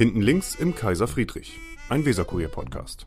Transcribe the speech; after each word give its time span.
Hinten 0.00 0.22
links 0.22 0.54
im 0.54 0.74
Kaiser 0.74 1.06
Friedrich, 1.06 1.58
ein 1.90 2.06
Weserkurier-Podcast. 2.06 3.06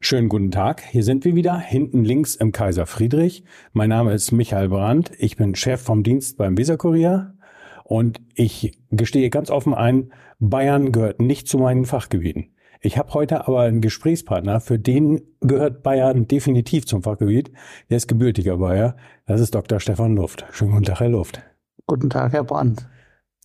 Schönen 0.00 0.28
guten 0.28 0.50
Tag, 0.50 0.82
hier 0.82 1.04
sind 1.04 1.24
wir 1.24 1.36
wieder, 1.36 1.56
hinten 1.56 2.04
links 2.04 2.34
im 2.34 2.50
Kaiser 2.50 2.86
Friedrich. 2.86 3.44
Mein 3.72 3.90
Name 3.90 4.12
ist 4.12 4.32
Michael 4.32 4.68
Brandt, 4.68 5.12
ich 5.16 5.36
bin 5.36 5.54
Chef 5.54 5.80
vom 5.80 6.02
Dienst 6.02 6.38
beim 6.38 6.58
Weserkurier 6.58 7.36
und 7.84 8.20
ich 8.34 8.76
gestehe 8.90 9.30
ganz 9.30 9.48
offen 9.48 9.74
ein, 9.74 10.12
Bayern 10.40 10.90
gehört 10.90 11.20
nicht 11.22 11.46
zu 11.46 11.58
meinen 11.58 11.84
Fachgebieten. 11.84 12.52
Ich 12.80 12.98
habe 12.98 13.14
heute 13.14 13.46
aber 13.46 13.60
einen 13.60 13.80
Gesprächspartner, 13.80 14.60
für 14.60 14.80
den 14.80 15.22
gehört 15.40 15.84
Bayern 15.84 16.26
definitiv 16.26 16.84
zum 16.84 17.04
Fachgebiet. 17.04 17.52
Der 17.90 17.98
ist 17.98 18.08
gebürtiger 18.08 18.56
Bayer. 18.56 18.96
Das 19.24 19.40
ist 19.40 19.54
Dr. 19.54 19.78
Stefan 19.78 20.16
Luft. 20.16 20.44
Schönen 20.50 20.72
guten 20.72 20.86
Tag, 20.86 20.98
Herr 20.98 21.10
Luft. 21.10 21.40
Guten 21.86 22.10
Tag, 22.10 22.32
Herr 22.32 22.42
Brandt. 22.42 22.88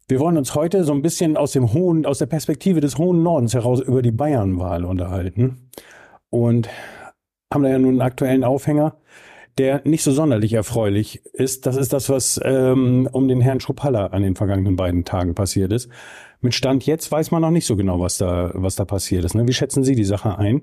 Wir 0.09 0.21
wollen 0.21 0.37
uns 0.37 0.55
heute 0.55 0.85
so 0.85 0.93
ein 0.93 1.01
bisschen 1.01 1.35
aus 1.35 1.51
dem 1.51 1.73
hohen, 1.73 2.05
aus 2.05 2.19
der 2.19 2.27
Perspektive 2.27 2.79
des 2.79 2.97
hohen 2.97 3.23
Nordens 3.23 3.53
heraus 3.53 3.81
über 3.81 4.01
die 4.01 4.13
Bayernwahl 4.13 4.85
unterhalten. 4.85 5.69
Und 6.29 6.69
haben 7.53 7.63
da 7.63 7.69
ja 7.69 7.77
nun 7.77 7.91
einen 7.91 8.01
aktuellen 8.01 8.45
Aufhänger, 8.45 8.95
der 9.57 9.81
nicht 9.83 10.03
so 10.03 10.13
sonderlich 10.13 10.53
erfreulich 10.53 11.25
ist. 11.33 11.65
Das 11.65 11.75
ist 11.75 11.91
das, 11.91 12.09
was 12.09 12.39
ähm, 12.43 13.09
um 13.11 13.27
den 13.27 13.41
Herrn 13.41 13.59
Schruppalla 13.59 14.07
an 14.07 14.21
den 14.21 14.35
vergangenen 14.35 14.77
beiden 14.77 15.03
Tagen 15.03 15.35
passiert 15.35 15.73
ist. 15.73 15.89
Mit 16.39 16.53
Stand 16.53 16.85
jetzt 16.85 17.11
weiß 17.11 17.31
man 17.31 17.41
noch 17.41 17.51
nicht 17.51 17.65
so 17.65 17.75
genau, 17.75 17.99
was 17.99 18.17
da, 18.17 18.51
was 18.53 18.75
da 18.75 18.85
passiert 18.85 19.25
ist. 19.25 19.35
Ne? 19.35 19.45
Wie 19.45 19.53
schätzen 19.53 19.83
Sie 19.83 19.95
die 19.95 20.05
Sache 20.05 20.37
ein? 20.37 20.61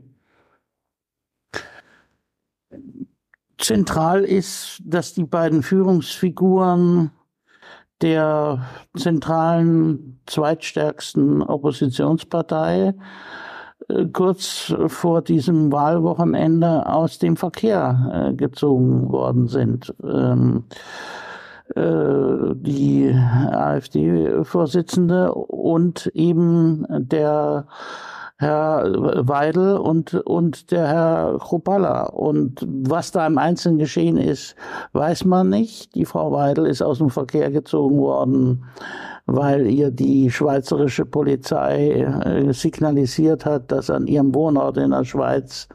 Zentral 3.58 4.24
ist, 4.24 4.80
dass 4.84 5.12
die 5.12 5.24
beiden 5.24 5.62
Führungsfiguren 5.62 7.10
der 8.02 8.66
zentralen 8.96 10.20
zweitstärksten 10.26 11.42
Oppositionspartei 11.42 12.94
äh, 13.88 14.06
kurz 14.06 14.74
vor 14.86 15.22
diesem 15.22 15.72
Wahlwochenende 15.72 16.86
aus 16.86 17.18
dem 17.18 17.36
Verkehr 17.36 18.30
äh, 18.30 18.34
gezogen 18.34 19.10
worden 19.10 19.48
sind. 19.48 19.92
Ähm, 20.02 20.64
äh, 21.74 22.54
die 22.54 23.10
AfD-Vorsitzende 23.12 25.32
und 25.32 26.06
eben 26.14 26.86
der 26.90 27.66
Herr 28.44 29.26
Weidel 29.26 29.76
und, 29.76 30.14
und 30.14 30.70
der 30.70 30.86
Herr 30.86 31.38
Kropalla. 31.38 32.04
Und 32.04 32.64
was 32.66 33.10
da 33.10 33.26
im 33.26 33.38
Einzelnen 33.38 33.78
geschehen 33.78 34.18
ist, 34.18 34.54
weiß 34.92 35.24
man 35.24 35.48
nicht. 35.48 35.94
Die 35.94 36.04
Frau 36.04 36.30
Weidel 36.32 36.66
ist 36.66 36.82
aus 36.82 36.98
dem 36.98 37.10
Verkehr 37.10 37.50
gezogen 37.50 37.98
worden, 37.98 38.64
weil 39.26 39.66
ihr 39.66 39.90
die 39.90 40.30
schweizerische 40.30 41.06
Polizei 41.06 42.02
äh, 42.02 42.52
signalisiert 42.52 43.46
hat, 43.46 43.72
dass 43.72 43.90
an 43.90 44.06
ihrem 44.06 44.34
Wohnort 44.34 44.76
in 44.76 44.90
der 44.90 45.04
Schweiz 45.04 45.68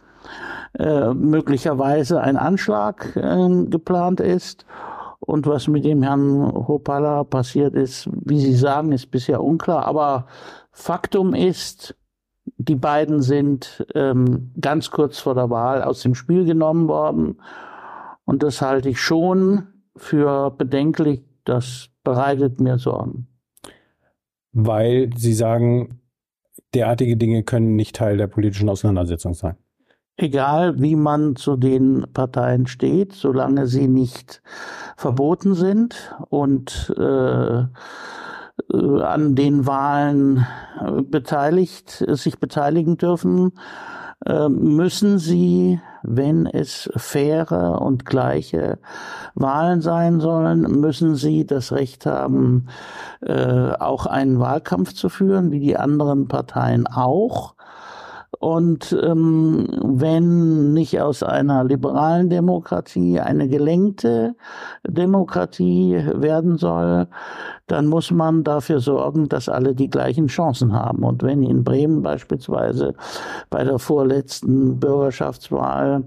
äh, 0.77 1.13
möglicherweise 1.13 2.21
ein 2.21 2.37
Anschlag 2.37 3.15
äh, 3.15 3.65
geplant 3.65 4.19
ist. 4.19 4.65
Und 5.19 5.45
was 5.47 5.67
mit 5.67 5.83
dem 5.85 6.01
Herrn 6.01 6.51
Hopala 6.67 7.23
passiert 7.23 7.75
ist, 7.75 8.09
wie 8.25 8.39
Sie 8.39 8.55
sagen, 8.55 8.91
ist 8.91 9.11
bisher 9.11 9.43
unklar. 9.43 9.85
Aber 9.85 10.27
Faktum 10.71 11.33
ist, 11.33 11.95
die 12.59 12.75
beiden 12.75 13.21
sind 13.21 13.85
ähm, 13.95 14.51
ganz 14.59 14.91
kurz 14.91 15.19
vor 15.19 15.33
der 15.33 15.49
Wahl 15.49 15.81
aus 15.81 16.01
dem 16.01 16.13
Spiel 16.13 16.45
genommen 16.45 16.87
worden. 16.87 17.41
Und 18.25 18.43
das 18.43 18.61
halte 18.61 18.89
ich 18.89 18.99
schon 19.01 19.67
für 19.95 20.51
bedenklich. 20.51 21.23
Das 21.45 21.89
bereitet 22.03 22.59
mir 22.59 22.77
Sorgen. 22.77 23.27
Weil 24.51 25.09
Sie 25.15 25.33
sagen, 25.33 26.01
derartige 26.73 27.17
Dinge 27.17 27.43
können 27.43 27.75
nicht 27.75 27.95
Teil 27.95 28.17
der 28.17 28.27
politischen 28.27 28.69
Auseinandersetzung 28.69 29.33
sein 29.33 29.55
egal 30.19 30.79
wie 30.81 30.95
man 30.95 31.35
zu 31.35 31.55
den 31.55 32.05
Parteien 32.13 32.67
steht, 32.67 33.13
solange 33.13 33.67
sie 33.67 33.87
nicht 33.87 34.41
verboten 34.97 35.55
sind 35.55 36.15
und 36.29 36.93
äh, 36.97 37.63
an 38.71 39.35
den 39.35 39.65
Wahlen 39.65 40.45
beteiligt, 41.09 42.05
sich 42.07 42.39
beteiligen 42.39 42.97
dürfen, 42.97 43.51
äh, 44.25 44.49
müssen 44.49 45.17
sie, 45.17 45.79
wenn 46.03 46.45
es 46.45 46.89
faire 46.95 47.81
und 47.81 48.05
gleiche 48.05 48.79
Wahlen 49.33 49.81
sein 49.81 50.19
sollen, 50.19 50.61
müssen 50.79 51.15
sie 51.15 51.45
das 51.45 51.71
Recht 51.71 52.05
haben, 52.05 52.67
äh, 53.21 53.71
auch 53.79 54.05
einen 54.05 54.39
Wahlkampf 54.39 54.93
zu 54.93 55.09
führen, 55.09 55.51
wie 55.51 55.59
die 55.59 55.77
anderen 55.77 56.27
Parteien 56.27 56.85
auch. 56.87 57.55
Und 58.39 58.97
ähm, 59.03 59.67
wenn 59.83 60.71
nicht 60.71 61.01
aus 61.01 61.23
einer 61.23 61.65
liberalen 61.65 62.29
Demokratie 62.29 63.19
eine 63.19 63.49
gelenkte 63.49 64.33
Demokratie 64.87 66.01
werden 66.15 66.57
soll, 66.57 67.07
dann 67.67 67.87
muss 67.87 68.11
man 68.11 68.45
dafür 68.45 68.79
sorgen, 68.79 69.27
dass 69.27 69.49
alle 69.49 69.75
die 69.75 69.89
gleichen 69.89 70.27
Chancen 70.27 70.71
haben. 70.71 71.03
Und 71.03 71.21
wenn 71.21 71.43
in 71.43 71.65
Bremen 71.65 72.01
beispielsweise 72.01 72.95
bei 73.49 73.65
der 73.65 73.77
vorletzten 73.77 74.79
Bürgerschaftswahl 74.79 76.05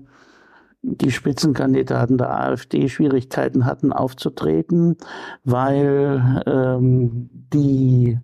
die 0.81 1.13
Spitzenkandidaten 1.13 2.19
der 2.19 2.31
AfD 2.31 2.89
Schwierigkeiten 2.89 3.67
hatten 3.67 3.93
aufzutreten, 3.93 4.97
weil 5.45 6.43
ähm, 6.47 7.29
die 7.53 8.19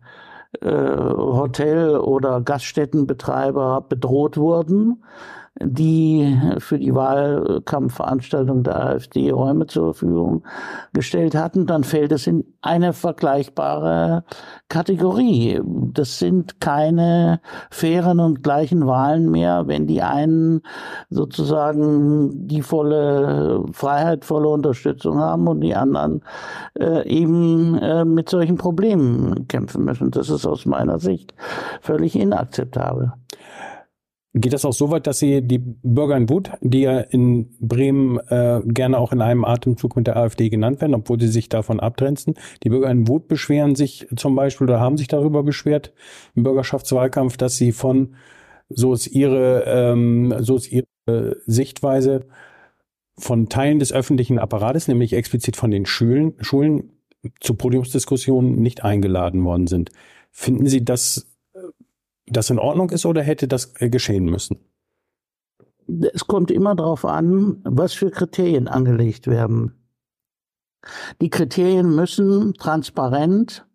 Hotel- 0.62 1.98
oder 1.98 2.41
Gaststättenbetreiber 2.41 3.82
bedroht 3.88 4.36
wurden, 4.36 5.04
die 5.60 6.38
für 6.58 6.78
die 6.78 6.94
Wahlkampfveranstaltung 6.94 8.62
der 8.62 8.76
AfD 8.76 9.30
Räume 9.30 9.66
zur 9.66 9.94
Verfügung 9.94 10.44
gestellt 10.92 11.34
hatten, 11.34 11.66
dann 11.66 11.84
fällt 11.84 12.12
es 12.12 12.26
in 12.26 12.44
eine 12.62 12.92
vergleichbare 12.92 14.24
Kategorie. 14.68 15.60
Das 15.64 16.18
sind 16.18 16.60
keine 16.60 17.41
fairen 17.70 18.20
und 18.20 18.42
gleichen 18.42 18.86
Wahlen 18.86 19.30
mehr, 19.30 19.66
wenn 19.66 19.86
die 19.86 20.02
einen 20.02 20.62
sozusagen 21.10 22.47
die 22.47 22.62
volle 22.62 23.64
Freiheit, 23.72 24.24
volle 24.24 24.48
Unterstützung 24.48 25.18
haben 25.18 25.48
und 25.48 25.60
die 25.60 25.74
anderen 25.74 26.22
äh, 26.78 27.06
eben 27.08 27.76
äh, 27.78 28.04
mit 28.04 28.28
solchen 28.28 28.58
Problemen 28.58 29.48
kämpfen 29.48 29.84
müssen. 29.84 30.10
Das 30.10 30.30
ist 30.30 30.47
aus 30.47 30.66
meiner 30.66 30.98
Sicht 30.98 31.34
völlig 31.80 32.14
inakzeptabel. 32.14 33.12
Geht 34.41 34.53
das 34.53 34.65
auch 34.65 34.72
so 34.72 34.91
weit, 34.91 35.06
dass 35.06 35.19
Sie 35.19 35.43
die 35.43 35.59
Bürger 35.59 36.16
in 36.16 36.28
Wut, 36.28 36.50
die 36.60 36.82
ja 36.82 37.00
in 37.00 37.56
Bremen 37.60 38.19
äh, 38.28 38.60
gerne 38.65 38.99
auch 38.99 39.12
in 39.12 39.21
einem 39.21 39.44
Atemzug 39.44 39.97
mit 39.97 40.06
der 40.06 40.16
AfD 40.16 40.49
genannt 40.49 40.81
werden, 40.81 40.94
obwohl 40.94 41.19
sie 41.21 41.28
sich 41.28 41.49
davon 41.49 41.81
abgrenzen, 41.81 42.34
die 42.62 42.69
Bürger 42.69 42.91
in 42.91 43.09
Wut 43.09 43.27
beschweren 43.27 43.75
sich 43.75 44.06
zum 44.16 44.37
Beispiel 44.37 44.69
oder 44.69 44.81
haben 44.81 44.97
sich 44.97 45.09
darüber 45.09 45.43
beschwert 45.43 45.93
im 46.37 46.44
Bürgerschaftswahlkampf, 46.44 47.37
dass 47.37 47.56
sie 47.56 47.72
von, 47.72 48.15
so 48.69 48.93
ist 48.93 49.09
ihre, 49.09 49.65
ähm, 49.66 50.34
so 50.38 50.56
ist 50.56 50.71
ihre 50.71 51.37
Sichtweise, 51.47 52.27
von 53.16 53.48
Teilen 53.48 53.81
des 53.81 53.93
öffentlichen 53.93 54.38
Apparates, 54.38 54.87
nämlich 54.87 55.12
explizit 55.12 55.56
von 55.56 55.72
den 55.72 55.87
Schulen, 55.87 56.34
Schulen 56.41 56.93
zu 57.41 57.54
Podiumsdiskussionen 57.54 58.62
nicht 58.62 58.84
eingeladen 58.84 59.44
worden 59.44 59.66
sind. 59.66 59.91
Finden 60.31 60.66
Sie 60.66 60.84
das 60.84 61.27
das 62.31 62.50
in 62.50 62.59
Ordnung 62.59 62.91
ist 62.91 63.06
oder 63.06 63.22
hätte 63.22 63.49
das 63.49 63.75
äh, 63.81 63.91
geschehen 63.91 64.25
müssen? 64.25 64.59
Es 66.12 66.27
kommt 66.27 66.50
immer 66.50 66.75
darauf 66.75 67.05
an, 67.05 67.62
was 67.65 67.94
für 67.94 68.11
Kriterien 68.11 68.69
angelegt 68.69 69.27
werden. 69.27 69.75
Die 71.21 71.31
Kriterien 71.31 71.94
müssen 71.94 72.55
transparent 72.55 73.66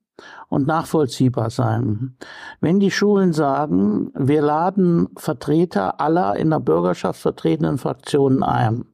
und 0.50 0.68
nachvollziehbar 0.68 1.50
sein. 1.50 2.16
Wenn 2.62 2.80
die 2.80 2.92
Schulen 2.92 3.34
sagen, 3.34 4.12
wir 4.14 4.42
laden 4.42 5.10
Vertreter 5.18 6.00
aller 6.00 6.36
in 6.36 6.52
der 6.52 6.60
Bürgerschaft 6.60 7.20
vertretenen 7.20 7.78
Fraktionen 7.78 8.44
ein 8.44 8.86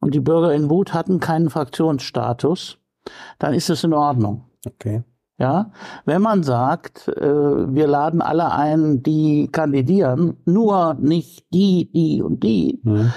und 0.00 0.14
die 0.14 0.20
Bürger 0.20 0.52
in 0.52 0.68
Wut 0.68 0.92
hatten 0.92 1.20
keinen 1.20 1.50
Fraktionsstatus, 1.50 2.78
dann 3.38 3.54
ist 3.54 3.70
es 3.70 3.84
in 3.84 3.92
Ordnung. 3.92 4.46
Okay. 4.66 5.04
Ja, 5.40 5.72
wenn 6.04 6.20
man 6.20 6.42
sagt, 6.42 7.08
äh, 7.08 7.22
wir 7.22 7.86
laden 7.86 8.20
alle 8.20 8.52
ein, 8.52 9.02
die 9.02 9.48
kandidieren, 9.50 10.36
nur 10.44 10.92
nicht 11.00 11.46
die, 11.54 11.90
die 11.90 12.20
und 12.20 12.42
die, 12.42 12.78
mhm. 12.82 13.10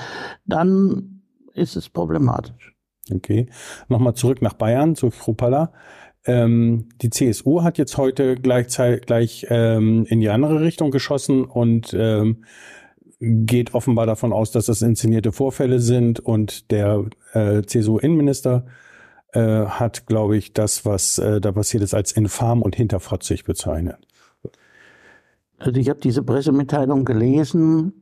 dann 0.45 1.21
ist 1.53 1.75
es 1.75 1.89
problematisch. 1.89 2.73
Okay. 3.13 3.47
Nochmal 3.89 4.13
zurück 4.13 4.41
nach 4.41 4.53
Bayern, 4.53 4.95
zu 4.95 5.09
Kropala. 5.09 5.73
Ähm, 6.25 6.87
die 7.01 7.09
CSU 7.09 7.61
hat 7.61 7.77
jetzt 7.77 7.97
heute 7.97 8.35
gleichzeitig 8.35 9.05
gleich 9.05 9.45
ähm, 9.49 10.05
in 10.07 10.21
die 10.21 10.29
andere 10.29 10.61
Richtung 10.61 10.91
geschossen 10.91 11.43
und 11.43 11.93
ähm, 11.93 12.45
geht 13.19 13.73
offenbar 13.73 14.05
davon 14.05 14.31
aus, 14.31 14.51
dass 14.51 14.67
das 14.67 14.81
inszenierte 14.81 15.33
Vorfälle 15.33 15.79
sind 15.79 16.21
und 16.21 16.71
der 16.71 17.03
äh, 17.33 17.63
CSU-Innenminister 17.63 18.65
äh, 19.33 19.65
hat, 19.65 20.05
glaube 20.07 20.37
ich, 20.37 20.53
das, 20.53 20.85
was 20.85 21.17
äh, 21.17 21.41
da 21.41 21.51
passiert 21.51 21.83
ist, 21.83 21.93
als 21.93 22.11
infam 22.11 22.61
und 22.61 22.75
hinterfotzig 22.75 23.43
bezeichnet. 23.43 23.97
Also 25.57 25.79
ich 25.79 25.89
habe 25.89 25.99
diese 25.99 26.23
Pressemitteilung 26.23 27.05
gelesen. 27.05 27.93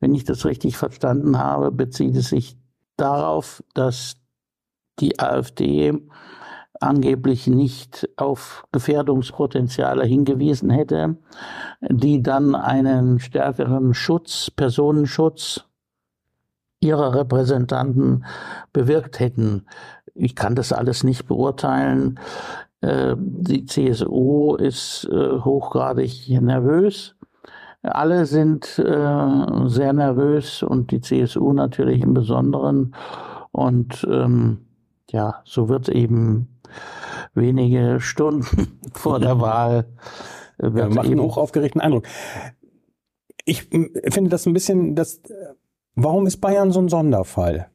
Wenn 0.00 0.14
ich 0.14 0.24
das 0.24 0.44
richtig 0.44 0.76
verstanden 0.76 1.38
habe, 1.38 1.70
bezieht 1.70 2.16
es 2.16 2.30
sich 2.30 2.56
darauf, 2.96 3.62
dass 3.74 4.16
die 4.98 5.20
AfD 5.20 5.92
angeblich 6.80 7.46
nicht 7.46 8.08
auf 8.16 8.64
Gefährdungspotenziale 8.72 10.04
hingewiesen 10.04 10.70
hätte, 10.70 11.16
die 11.80 12.22
dann 12.22 12.54
einen 12.54 13.20
stärkeren 13.20 13.94
Schutz, 13.94 14.50
Personenschutz 14.50 15.64
ihrer 16.80 17.14
Repräsentanten 17.14 18.24
bewirkt 18.72 19.20
hätten. 19.20 19.66
Ich 20.14 20.34
kann 20.34 20.54
das 20.54 20.72
alles 20.72 21.04
nicht 21.04 21.26
beurteilen. 21.26 22.18
Äh, 22.80 23.14
die 23.18 23.64
CSU 23.64 24.56
ist 24.56 25.08
äh, 25.10 25.38
hochgradig 25.40 26.28
nervös. 26.28 27.16
Alle 27.82 28.26
sind 28.26 28.78
äh, 28.78 29.68
sehr 29.68 29.92
nervös 29.92 30.62
und 30.62 30.90
die 30.90 31.00
CSU 31.00 31.52
natürlich 31.52 32.00
im 32.00 32.14
Besonderen. 32.14 32.94
Und 33.50 34.06
ähm, 34.10 34.66
ja, 35.10 35.42
so 35.44 35.68
wird 35.68 35.88
eben 35.88 36.60
wenige 37.34 37.98
Stunden 38.00 38.78
vor 38.92 39.18
der 39.18 39.40
Wahl. 39.40 39.86
Wird 40.58 40.76
ja, 40.76 40.88
macht 40.94 41.06
einen 41.06 41.20
hochaufgeregten 41.20 41.80
Eindruck. 41.80 42.04
Ich 43.44 43.64
finde 43.64 44.28
das 44.28 44.46
ein 44.46 44.52
bisschen, 44.52 44.94
das, 44.94 45.20
warum 45.96 46.26
ist 46.26 46.40
Bayern 46.40 46.70
so 46.70 46.80
ein 46.80 46.88
Sonderfall? 46.88 47.71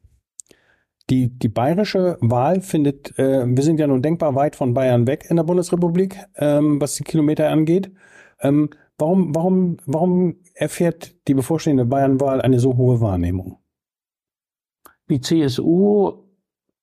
Die, 1.10 1.30
die 1.30 1.48
bayerische 1.48 2.18
Wahl 2.20 2.62
findet, 2.62 3.18
äh, 3.18 3.46
wir 3.48 3.64
sind 3.64 3.80
ja 3.80 3.88
nun 3.88 4.02
denkbar 4.02 4.36
weit 4.36 4.58
von 4.58 4.74
Bayern 4.74 5.08
weg 5.08 5.26
in 5.30 5.38
der 5.38 5.44
Bundesrepublik, 5.44 6.18
ähm, 6.36 6.82
was 6.82 6.96
die 6.96 7.04
Kilometer 7.04 7.50
angeht. 7.50 7.92
Ähm, 8.42 8.70
warum, 8.98 9.34
warum, 9.34 9.78
warum 9.86 10.36
erfährt 10.54 11.16
die 11.28 11.34
bevorstehende 11.34 11.86
Bayernwahl 11.86 12.42
eine 12.42 12.60
so 12.60 12.76
hohe 12.76 13.00
Wahrnehmung? 13.00 13.60
Die 15.10 15.22
CSU 15.22 16.12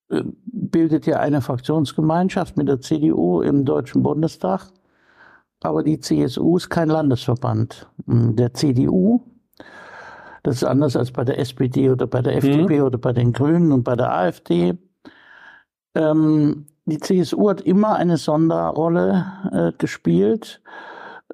äh, 0.09 0.23
bildet 0.45 1.05
ja 1.05 1.19
eine 1.19 1.41
Fraktionsgemeinschaft 1.41 2.57
mit 2.57 2.67
der 2.67 2.81
CDU 2.81 3.41
im 3.41 3.63
Deutschen 3.63 4.01
Bundestag. 4.01 4.71
Aber 5.61 5.83
die 5.83 5.99
CSU 5.99 6.57
ist 6.57 6.69
kein 6.69 6.89
Landesverband 6.89 7.89
der 8.05 8.53
CDU. 8.53 9.21
Das 10.45 10.57
ist 10.57 10.63
anders 10.63 10.95
als 10.95 11.09
bei 11.09 11.23
der 11.23 11.39
SPD 11.39 11.89
oder 11.89 12.05
bei 12.05 12.21
der 12.21 12.35
FDP 12.35 12.77
mhm. 12.77 12.85
oder 12.85 12.99
bei 12.99 13.13
den 13.13 13.33
Grünen 13.33 13.71
und 13.71 13.83
bei 13.83 13.95
der 13.95 14.15
AfD. 14.15 14.77
Ähm, 15.95 16.67
die 16.85 16.99
CSU 16.99 17.49
hat 17.49 17.61
immer 17.61 17.95
eine 17.95 18.17
Sonderrolle 18.17 19.25
äh, 19.51 19.71
gespielt. 19.75 20.61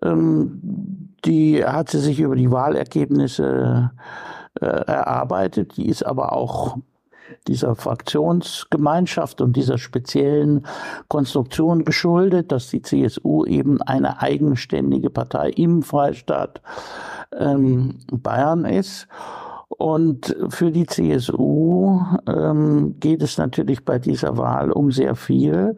Ähm, 0.01 1.11
die 1.25 1.65
hat 1.65 1.89
sie 1.89 1.99
sich 1.99 2.21
über 2.21 2.37
die 2.37 2.51
Wahlergebnisse 2.51 3.91
äh, 4.61 4.65
erarbeitet. 4.65 5.75
Die 5.75 5.89
ist 5.89 6.03
aber 6.03 6.31
auch 6.31 6.77
dieser 7.49 7.75
Fraktionsgemeinschaft 7.75 9.41
und 9.41 9.57
dieser 9.57 9.77
speziellen 9.77 10.65
Konstruktion 11.09 11.83
geschuldet, 11.83 12.53
dass 12.53 12.69
die 12.69 12.81
CSU 12.81 13.43
eben 13.43 13.81
eine 13.81 14.21
eigenständige 14.21 15.09
Partei 15.09 15.49
im 15.49 15.83
Freistaat 15.83 16.61
ähm, 17.37 17.99
Bayern 18.11 18.65
ist. 18.65 19.07
Und 19.69 20.35
für 20.49 20.71
die 20.71 20.85
CSU 20.85 21.99
ähm, 22.27 22.99
geht 22.99 23.23
es 23.23 23.37
natürlich 23.37 23.85
bei 23.85 23.99
dieser 23.99 24.37
Wahl 24.37 24.71
um 24.71 24.91
sehr 24.91 25.15
viel. 25.15 25.75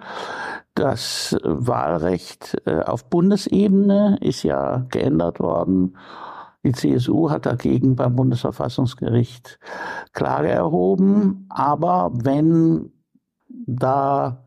Das 0.73 1.37
Wahlrecht 1.43 2.57
äh, 2.65 2.81
auf 2.81 3.05
Bundesebene 3.09 4.17
ist 4.21 4.43
ja 4.43 4.85
geändert 4.89 5.39
worden. 5.39 5.95
Die 6.65 6.71
CSU 6.71 7.29
hat 7.29 7.45
dagegen 7.45 7.95
beim 7.95 8.15
Bundesverfassungsgericht 8.15 9.59
Klage 10.13 10.49
erhoben. 10.49 11.45
Aber 11.49 12.11
wenn 12.13 12.91
da 13.65 14.45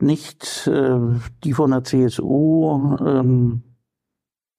nicht 0.00 0.66
äh, 0.66 0.98
die 1.44 1.52
von 1.52 1.70
der 1.70 1.84
CSU 1.84 2.96
ähm, 3.04 3.62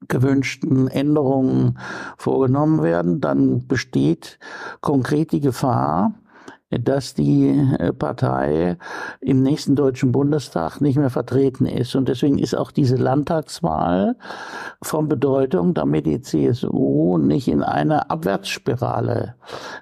gewünschten 0.08 0.88
Änderungen 0.88 1.80
vorgenommen 2.18 2.84
werden, 2.84 3.20
dann 3.22 3.68
besteht 3.68 4.40
konkret 4.82 5.32
die 5.32 5.42
Gefahr, 5.42 6.14
dass 6.70 7.14
die 7.14 7.50
äh, 7.80 7.94
Partei 7.94 8.78
im 9.22 9.42
nächsten 9.42 9.76
Deutschen 9.76 10.12
Bundestag 10.12 10.82
nicht 10.82 10.98
mehr 10.98 11.10
vertreten 11.10 11.66
ist. 11.66 11.96
Und 11.96 12.10
deswegen 12.10 12.38
ist 12.38 12.56
auch 12.56 12.72
diese 12.72 12.98
Landtagswahl 12.98 14.18
von 14.82 15.08
Bedeutung, 15.08 15.74
damit 15.74 16.06
die 16.06 16.22
CSU 16.22 17.18
nicht 17.18 17.48
in 17.48 17.64
eine 17.64 18.10
Abwärtsspirale 18.10 19.36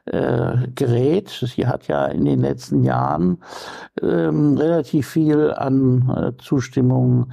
äh, 0.06 0.68
gerät. 0.76 1.30
Sie 1.30 1.66
hat 1.66 1.88
ja 1.88 2.06
in 2.06 2.26
den 2.26 2.42
letzten 2.42 2.84
Jahren 2.84 3.40
ähm, 4.02 4.56
relativ 4.58 5.08
viel 5.08 5.52
an 5.52 6.10
äh, 6.10 6.42
Zustimmung 6.42 7.32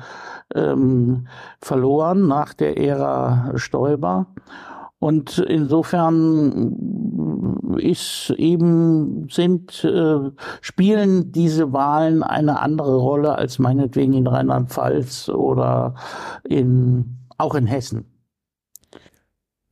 ähm, 0.54 1.26
verloren 1.60 2.26
nach 2.26 2.54
der 2.54 2.78
Ära 2.78 3.52
Stoiber. 3.56 4.26
Und 5.02 5.38
insofern 5.38 6.76
ist 7.76 8.32
eben, 8.38 9.26
sind, 9.28 9.82
äh, 9.82 10.31
spielen 10.60 11.32
diese 11.32 11.72
Wahlen 11.72 12.22
eine 12.22 12.60
andere 12.60 12.99
Rolle 12.99 13.34
als 13.34 13.58
meinetwegen 13.58 14.12
in 14.12 14.28
Rheinland-Pfalz 14.28 15.28
oder 15.28 15.96
in, 16.49 17.19
auch 17.37 17.56
in 17.56 17.66
Hessen. 17.66 18.04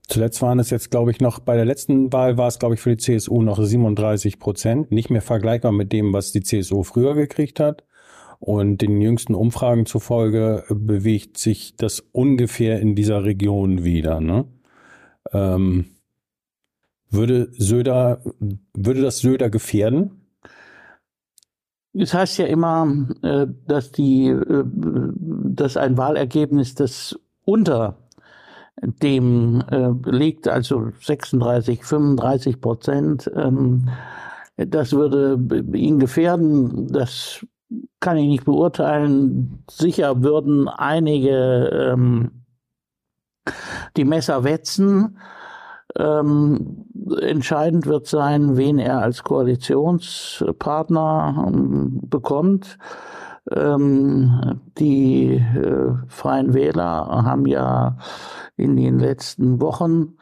Zuletzt 0.08 0.42
waren 0.42 0.58
es 0.58 0.70
jetzt, 0.70 0.90
glaube 0.90 1.12
ich, 1.12 1.20
noch, 1.20 1.38
bei 1.38 1.54
der 1.54 1.64
letzten 1.64 2.12
Wahl 2.12 2.36
war 2.36 2.48
es, 2.48 2.58
glaube 2.58 2.74
ich, 2.74 2.80
für 2.80 2.96
die 2.96 2.96
CSU 2.96 3.40
noch 3.40 3.62
37 3.62 4.40
Prozent. 4.40 4.90
Nicht 4.90 5.10
mehr 5.10 5.22
vergleichbar 5.22 5.70
mit 5.70 5.92
dem, 5.92 6.12
was 6.12 6.32
die 6.32 6.42
CSU 6.42 6.82
früher 6.82 7.14
gekriegt 7.14 7.60
hat. 7.60 7.84
Und 8.40 8.78
den 8.78 9.00
jüngsten 9.00 9.36
Umfragen 9.36 9.86
zufolge 9.86 10.64
bewegt 10.70 11.38
sich 11.38 11.76
das 11.76 12.00
ungefähr 12.10 12.80
in 12.80 12.96
dieser 12.96 13.22
Region 13.22 13.84
wieder. 13.84 14.20
Ne? 14.20 14.46
Ähm, 15.32 15.86
würde 17.10 17.48
Söder, 17.52 18.22
würde 18.74 19.02
das 19.02 19.18
Söder 19.18 19.50
gefährden? 19.50 20.20
Es 21.92 22.14
heißt 22.14 22.38
ja 22.38 22.46
immer, 22.46 23.08
äh, 23.22 23.46
dass 23.66 23.90
die, 23.90 24.28
äh, 24.28 24.64
dass 24.64 25.76
ein 25.76 25.98
Wahlergebnis, 25.98 26.74
das 26.74 27.18
unter 27.44 27.98
dem 28.80 29.62
äh, 29.70 29.90
liegt, 30.08 30.46
also 30.46 30.92
36, 31.02 31.84
35 31.84 32.60
Prozent, 32.60 33.30
ähm, 33.34 33.88
das 34.56 34.92
würde 34.92 35.38
ihn 35.76 35.98
gefährden. 35.98 36.92
Das 36.92 37.44
kann 37.98 38.16
ich 38.16 38.28
nicht 38.28 38.44
beurteilen. 38.44 39.64
Sicher 39.70 40.22
würden 40.22 40.68
einige 40.68 41.92
ähm, 41.92 42.39
die 43.96 44.04
Messer 44.04 44.44
wetzen. 44.44 45.18
Ähm, 45.98 46.84
entscheidend 47.20 47.86
wird 47.86 48.06
sein, 48.06 48.56
wen 48.56 48.78
er 48.78 49.02
als 49.02 49.24
Koalitionspartner 49.24 51.48
ähm, 51.48 51.98
bekommt. 52.02 52.78
Ähm, 53.50 54.60
die 54.78 55.34
äh, 55.34 55.92
Freien 56.06 56.54
Wähler 56.54 57.24
haben 57.24 57.46
ja 57.46 57.96
in 58.56 58.76
den 58.76 59.00
letzten 59.00 59.60
Wochen 59.60 60.14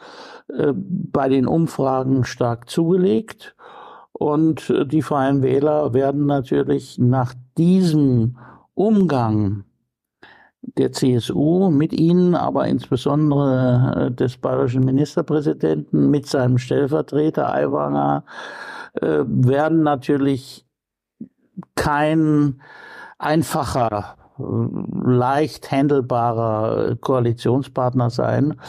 äh, 0.49 0.73
bei 0.75 1.29
den 1.29 1.47
Umfragen 1.47 2.25
stark 2.25 2.71
zugelegt. 2.71 3.55
Und 4.13 4.71
äh, 4.71 4.87
die 4.87 5.03
Freien 5.03 5.43
Wähler 5.43 5.93
werden 5.93 6.25
natürlich 6.27 6.99
nach 6.99 7.35
diesem 7.57 8.39
Umgang 8.75 9.65
der 10.63 10.93
CSU, 10.93 11.71
mit 11.71 11.93
ihnen, 11.93 12.35
aber 12.35 12.67
insbesondere 12.67 14.09
äh, 14.09 14.11
des 14.11 14.37
bayerischen 14.37 14.85
Ministerpräsidenten, 14.85 16.11
mit 16.11 16.27
seinem 16.27 16.59
Stellvertreter 16.59 17.53
Aiwanger, 17.53 18.25
äh, 18.95 19.25
werden 19.27 19.83
natürlich 19.83 20.67
kein 21.75 22.61
einfacher, 23.19 24.17
leicht 24.39 25.73
handelbarer 25.73 26.95
Koalitionspartner 26.97 28.11
sein, 28.11 28.61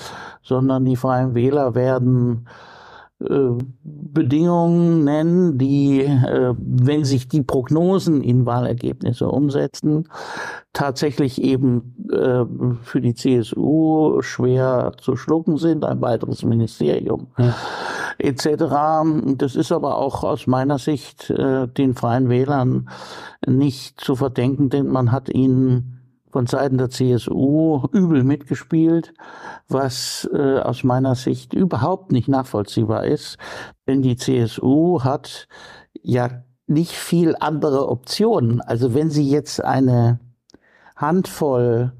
sondern 0.42 0.86
die 0.86 0.96
Freien 0.96 1.36
Wähler 1.36 1.76
werden 1.76 2.48
äh, 2.48 2.79
Bedingungen 3.22 5.04
nennen, 5.04 5.58
die, 5.58 6.02
äh, 6.02 6.54
wenn 6.58 7.04
sich 7.04 7.28
die 7.28 7.42
Prognosen 7.42 8.22
in 8.22 8.46
Wahlergebnisse 8.46 9.28
umsetzen, 9.28 10.08
tatsächlich 10.72 11.42
eben 11.42 12.08
äh, 12.12 12.46
für 12.82 13.02
die 13.02 13.16
CSU 13.16 14.22
schwer 14.22 14.94
zu 15.02 15.18
schlucken 15.18 15.58
sind, 15.58 15.84
ein 15.84 16.00
weiteres 16.02 16.44
Ministerium 16.44 17.28
ja. 17.38 17.54
etc. 18.20 19.36
Das 19.38 19.56
ist 19.58 19.74
aber 19.74 19.98
auch 19.98 20.24
aus 20.24 20.48
meiner 20.48 20.78
Sicht 20.78 21.30
den 21.30 21.96
Freien 21.96 22.30
Wählern 22.30 22.90
nicht 23.46 24.00
zu 24.00 24.16
verdenken, 24.16 24.70
denn 24.70 24.88
man 24.88 25.12
hat 25.12 25.30
ihnen 25.30 25.99
von 26.32 26.48
Seiten 26.48 26.78
der 26.78 26.90
CSU 26.90 27.84
übel 27.92 28.24
mitgespielt, 28.24 29.14
was 29.68 30.30
äh, 30.34 30.60
aus 30.60 30.84
meiner 30.84 31.16
Sicht 31.16 31.54
überhaupt 31.54 32.12
nicht 32.12 32.28
nachvollziehbar 32.28 33.06
ist. 33.06 33.38
Denn 33.88 34.02
die 34.02 34.16
CSU 34.16 35.02
hat 35.04 35.48
ja 36.02 36.44
nicht 36.68 36.92
viel 36.92 37.36
andere 37.40 37.90
Optionen. 37.90 38.62
Also 38.62 38.94
wenn 38.94 39.10
sie 39.10 39.28
jetzt 39.28 39.64
eine 39.64 40.20
Handvoll 40.96 41.94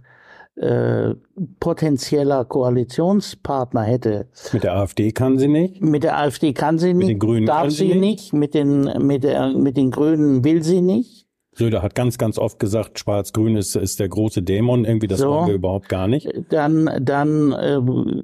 äh, 0.60 1.16
potenzieller 1.60 2.44
Koalitionspartner 2.44 3.84
hätte. 3.84 4.28
Mit 4.52 4.64
der 4.64 4.76
AfD 4.76 5.12
kann 5.14 5.40
sie 5.40 5.48
nicht. 5.48 5.82
Mit 5.82 6.04
der 6.04 6.18
AfD 6.18 6.52
kann 6.54 6.78
sie 6.78 6.94
nicht. 6.94 7.08
Mit 7.08 7.10
den 7.10 7.20
Grünen 7.20 7.46
darf 7.46 7.72
sie 7.72 7.96
nicht. 7.96 8.00
nicht. 8.00 8.34
Mit 8.34 8.54
den 8.54 9.08
mit 9.08 9.24
der 9.24 9.54
mit 9.54 9.78
den 9.78 9.90
Grünen 9.90 10.44
will 10.44 10.62
sie 10.62 10.82
nicht. 10.82 11.29
Söder 11.54 11.82
hat 11.82 11.96
ganz, 11.96 12.18
ganz 12.18 12.38
oft 12.38 12.60
gesagt, 12.60 13.00
Schwarz-Grün 13.00 13.58
ist, 13.58 13.76
ist 13.76 14.00
der 14.00 14.08
große 14.08 14.44
Dämon. 14.44 14.86
Irgendwie, 14.86 15.08
das 15.08 15.20
so, 15.20 15.30
wollen 15.30 15.48
wir 15.48 15.56
überhaupt 15.56 15.90
gar 15.90 16.08
nicht. 16.08 16.30
Dann, 16.50 16.90
dann 17.02 17.52
äh, 17.52 17.76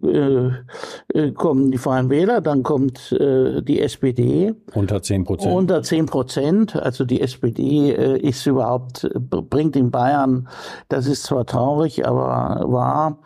äh, 0.07 0.51
äh, 1.13 1.31
kommen 1.31 1.71
die 1.71 1.77
Freien 1.77 2.09
Wähler, 2.09 2.39
dann 2.39 2.63
kommt 2.63 3.11
äh, 3.11 3.61
die 3.61 3.81
SPD. 3.81 4.53
Unter 4.73 5.01
zehn 5.01 5.23
Prozent. 5.23 5.53
Unter 5.53 5.81
zehn 5.83 6.05
Prozent. 6.05 6.75
Also 6.75 7.03
die 7.03 7.19
SPD 7.19 7.91
äh, 7.91 8.19
ist 8.19 8.45
überhaupt, 8.45 9.09
bringt 9.19 9.75
in 9.75 9.91
Bayern, 9.91 10.47
das 10.87 11.07
ist 11.07 11.23
zwar 11.23 11.45
traurig, 11.45 12.07
aber 12.07 12.71
wahr, 12.71 13.19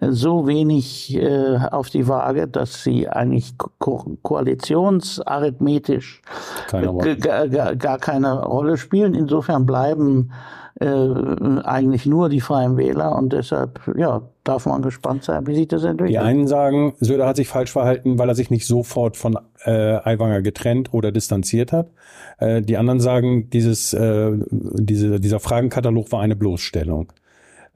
so 0.00 0.46
wenig 0.46 1.16
äh, 1.16 1.58
auf 1.70 1.90
die 1.90 2.08
Waage, 2.08 2.48
dass 2.48 2.82
sie 2.82 3.08
eigentlich 3.08 3.56
ko 3.58 4.16
koalitionsarithmetisch 4.22 6.22
keine 6.68 7.16
gar, 7.18 7.76
gar 7.76 7.98
keine 7.98 8.42
Rolle 8.42 8.78
spielen. 8.78 9.14
Insofern 9.14 9.66
bleiben 9.66 10.32
äh, 10.80 10.86
eigentlich 10.86 12.06
nur 12.06 12.28
die 12.28 12.40
Freien 12.40 12.76
Wähler 12.76 13.16
und 13.16 13.32
deshalb 13.32 13.80
ja, 13.96 14.22
darf 14.44 14.66
man 14.66 14.82
gespannt 14.82 15.24
sein, 15.24 15.46
wie 15.46 15.54
sich 15.54 15.68
das 15.68 15.84
entwickelt. 15.84 16.10
Die 16.10 16.18
einen 16.18 16.46
sagen, 16.46 16.94
Söder 16.98 17.26
hat 17.26 17.36
sich 17.36 17.48
falsch 17.48 17.70
verhalten, 17.70 18.18
weil 18.18 18.28
er 18.28 18.34
sich 18.34 18.50
nicht 18.50 18.66
sofort 18.66 19.16
von 19.16 19.38
äh, 19.64 19.70
Aiwanger 19.70 20.42
getrennt 20.42 20.94
oder 20.94 21.12
distanziert 21.12 21.72
hat. 21.72 21.90
Äh, 22.38 22.62
die 22.62 22.78
anderen 22.78 23.00
sagen, 23.00 23.50
dieses, 23.50 23.92
äh, 23.92 24.32
diese, 24.50 25.20
dieser 25.20 25.40
Fragenkatalog 25.40 26.10
war 26.10 26.22
eine 26.22 26.36
Bloßstellung. 26.36 27.12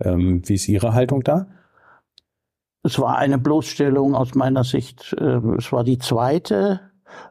Ähm, 0.00 0.42
wie 0.46 0.54
ist 0.54 0.68
Ihre 0.68 0.94
Haltung 0.94 1.23
da? 1.23 1.46
Es 2.87 3.00
war 3.00 3.19
eine 3.19 3.37
Bloßstellung 3.37 4.14
aus 4.14 4.37
meiner 4.37 4.62
Sicht. 4.62 5.12
Äh, 5.14 5.40
es 5.59 5.73
war 5.73 5.83
die 5.83 5.99
zweite 5.99 6.78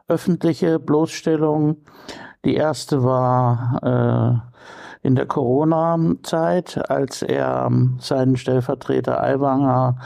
öffentliche 0.06 0.78
Bloßstellung. 0.78 1.78
Die 2.44 2.56
erste 2.56 3.02
war 3.02 4.42
äh, 5.02 5.06
in 5.06 5.14
der 5.14 5.24
Corona-Zeit, 5.24 6.90
als 6.90 7.22
er 7.22 7.70
seinen 7.98 8.36
Stellvertreter 8.36 9.22
Aiwanger 9.22 9.96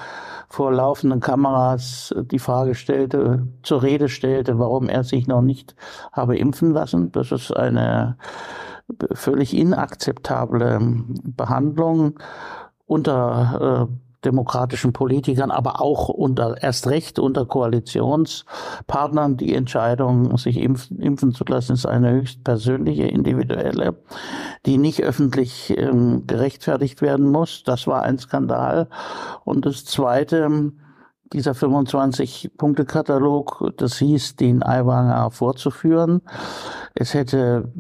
vor 0.49 0.71
laufenden 0.71 1.19
Kameras 1.19 2.14
die 2.16 2.38
Frage 2.38 2.76
stellte, 2.76 3.49
zur 3.64 3.83
Rede 3.83 4.09
stellte, 4.09 4.61
warum 4.61 4.88
er 4.88 5.02
sich 5.02 5.26
noch 5.26 5.42
nicht 5.42 5.75
habe 6.12 6.38
impfen 6.38 6.71
lassen. 6.71 7.11
Das 7.11 7.33
ist 7.33 7.50
eine 7.50 8.16
völlig 9.14 9.57
inakzeptable 9.57 10.78
Behandlung 11.25 12.21
unter 12.87 13.88
äh, 13.90 14.09
demokratischen 14.24 14.92
Politikern, 14.92 15.50
aber 15.50 15.80
auch 15.80 16.08
unter, 16.08 16.62
erst 16.62 16.86
recht 16.86 17.18
unter 17.18 17.46
Koalitionspartnern. 17.46 19.36
Die 19.36 19.54
Entscheidung, 19.54 20.36
sich 20.36 20.58
impfen, 20.58 21.00
impfen 21.00 21.32
zu 21.32 21.44
lassen, 21.44 21.72
ist 21.72 21.86
eine 21.86 22.12
höchst 22.12 22.44
persönliche, 22.44 23.04
individuelle, 23.04 23.96
die 24.66 24.78
nicht 24.78 25.02
öffentlich 25.02 25.74
ähm, 25.76 26.26
gerechtfertigt 26.26 27.02
werden 27.02 27.30
muss. 27.30 27.62
Das 27.64 27.86
war 27.86 28.02
ein 28.02 28.18
Skandal. 28.18 28.88
Und 29.44 29.66
das 29.66 29.84
Zweite, 29.84 30.72
dieser 31.32 31.52
25-Punkte-Katalog, 31.52 33.72
das 33.76 33.98
hieß, 33.98 34.36
den 34.36 34.62
Aiwanger 34.62 35.30
vorzuführen. 35.30 36.22
Es 36.94 37.14
hätte 37.14 37.72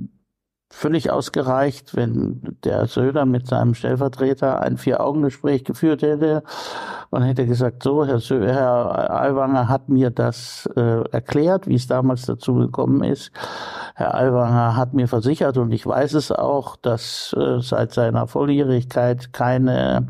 völlig 0.70 1.10
ausgereicht, 1.10 1.96
wenn 1.96 2.56
der 2.64 2.86
Söder 2.86 3.26
mit 3.26 3.46
seinem 3.48 3.74
Stellvertreter 3.74 4.60
ein 4.60 4.78
Vier-Augen-Gespräch 4.78 5.64
geführt 5.64 6.02
hätte 6.02 6.44
und 7.10 7.22
hätte 7.22 7.44
gesagt, 7.44 7.82
so, 7.82 8.06
Herr, 8.06 8.20
Söder, 8.20 8.54
Herr 8.54 9.20
Aiwanger 9.20 9.68
hat 9.68 9.88
mir 9.88 10.10
das 10.10 10.68
äh, 10.76 11.02
erklärt, 11.10 11.66
wie 11.66 11.74
es 11.74 11.88
damals 11.88 12.22
dazu 12.22 12.54
gekommen 12.54 13.02
ist. 13.02 13.32
Herr 13.96 14.14
Aiwanger 14.14 14.76
hat 14.76 14.94
mir 14.94 15.08
versichert 15.08 15.58
und 15.58 15.72
ich 15.72 15.84
weiß 15.84 16.14
es 16.14 16.30
auch, 16.30 16.76
dass 16.76 17.34
äh, 17.36 17.60
seit 17.60 17.92
seiner 17.92 18.28
Volljährigkeit 18.28 19.32
keine 19.32 20.06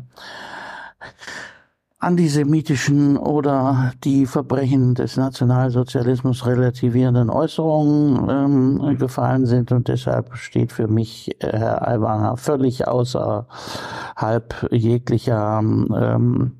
antisemitischen 2.01 3.15
oder 3.15 3.93
die 4.03 4.25
Verbrechen 4.25 4.95
des 4.95 5.17
Nationalsozialismus 5.17 6.47
relativierenden 6.47 7.29
Äußerungen 7.29 8.27
ähm, 8.27 8.97
gefallen 8.97 9.45
sind 9.45 9.71
und 9.71 9.87
deshalb 9.87 10.35
steht 10.35 10.71
für 10.71 10.87
mich 10.87 11.35
äh, 11.43 11.57
Herr 11.57 11.87
Aiwanger 11.87 12.37
völlig 12.37 12.87
außerhalb 12.87 13.47
jeglicher 14.71 15.59
ähm, 15.59 16.53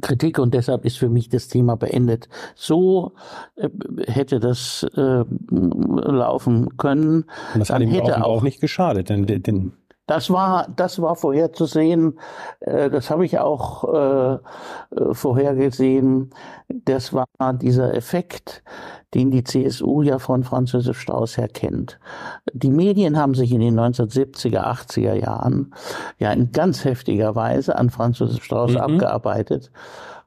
Kritik 0.00 0.38
und 0.38 0.54
deshalb 0.54 0.86
ist 0.86 0.96
für 0.96 1.10
mich 1.10 1.28
das 1.28 1.48
Thema 1.48 1.76
beendet. 1.76 2.30
So 2.54 3.12
äh, 3.56 3.68
hätte 4.06 4.40
das 4.40 4.86
äh, 4.96 5.24
laufen 5.50 6.76
können. 6.78 7.24
Und 7.52 7.60
das 7.60 7.68
hat 7.68 7.82
ihm 7.82 7.90
hätte 7.90 8.16
auch, 8.24 8.38
auch 8.38 8.42
nicht 8.42 8.60
geschadet, 8.62 9.10
denn 9.10 9.26
den 9.26 9.72
das 10.08 10.30
war, 10.30 10.66
das 10.74 11.00
war 11.00 11.14
vorherzusehen. 11.16 12.18
Äh, 12.60 12.90
das 12.90 13.10
habe 13.10 13.26
ich 13.26 13.38
auch 13.38 13.84
äh, 13.84 14.34
äh, 14.34 15.12
vorhergesehen. 15.12 16.30
Das 16.68 17.12
war 17.12 17.26
dieser 17.60 17.94
Effekt, 17.94 18.64
den 19.14 19.30
die 19.30 19.44
CSU 19.44 20.00
ja 20.00 20.18
von 20.18 20.44
Franz 20.44 20.72
Josef 20.72 20.98
Strauß 20.98 21.36
her 21.36 21.48
kennt. 21.48 22.00
Die 22.54 22.70
Medien 22.70 23.18
haben 23.18 23.34
sich 23.34 23.52
in 23.52 23.60
den 23.60 23.78
1970er, 23.78 24.64
80er 24.64 25.14
Jahren 25.14 25.74
ja 26.18 26.32
in 26.32 26.52
ganz 26.52 26.84
heftiger 26.84 27.36
Weise 27.36 27.76
an 27.76 27.90
Franz 27.90 28.18
Josef 28.18 28.42
Strauß 28.42 28.72
mhm. 28.72 28.78
abgearbeitet. 28.78 29.70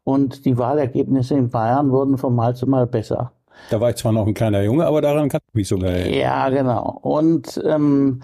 Und 0.04 0.46
die 0.46 0.60
Wahlergebnisse 0.60 1.34
in 1.34 1.50
Bayern 1.50 1.92
wurden 1.92 2.20
von 2.20 2.36
Mal 2.36 2.56
zu 2.56 2.68
Mal 2.68 2.86
besser. 2.86 3.32
Da 3.70 3.80
war 3.80 3.90
ich 3.90 3.96
zwar 3.96 4.12
noch 4.12 4.28
ein 4.28 4.34
kleiner 4.34 4.62
Junge, 4.64 4.86
aber 4.86 5.02
daran 5.02 5.30
kann 5.30 5.42
ich 5.48 5.54
mich 5.54 5.68
sogar 5.68 5.92
erinnern. 5.92 6.20
Ja, 6.20 6.50
genau. 6.50 7.00
Und 7.02 7.62
ähm, 7.66 8.22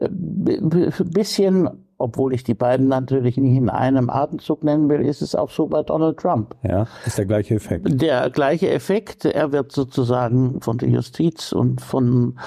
bisschen, 0.00 1.68
obwohl 1.98 2.32
ich 2.32 2.44
die 2.44 2.54
beiden 2.54 2.86
natürlich 2.86 3.36
nicht 3.36 3.56
in 3.56 3.68
einem 3.68 4.08
Atemzug 4.08 4.62
nennen 4.62 4.88
will, 4.88 5.00
ist 5.00 5.20
es 5.20 5.34
auch 5.34 5.50
so 5.50 5.66
bei 5.66 5.82
Donald 5.82 6.18
Trump. 6.18 6.54
Ja, 6.62 6.86
ist 7.04 7.18
der 7.18 7.26
gleiche 7.26 7.56
Effekt. 7.56 8.00
Der 8.00 8.30
gleiche 8.30 8.70
Effekt. 8.70 9.24
Er 9.24 9.50
wird 9.50 9.72
sozusagen 9.72 10.60
von 10.60 10.78
der 10.78 10.88
Justiz 10.88 11.52
und 11.52 11.80
von 11.80 12.38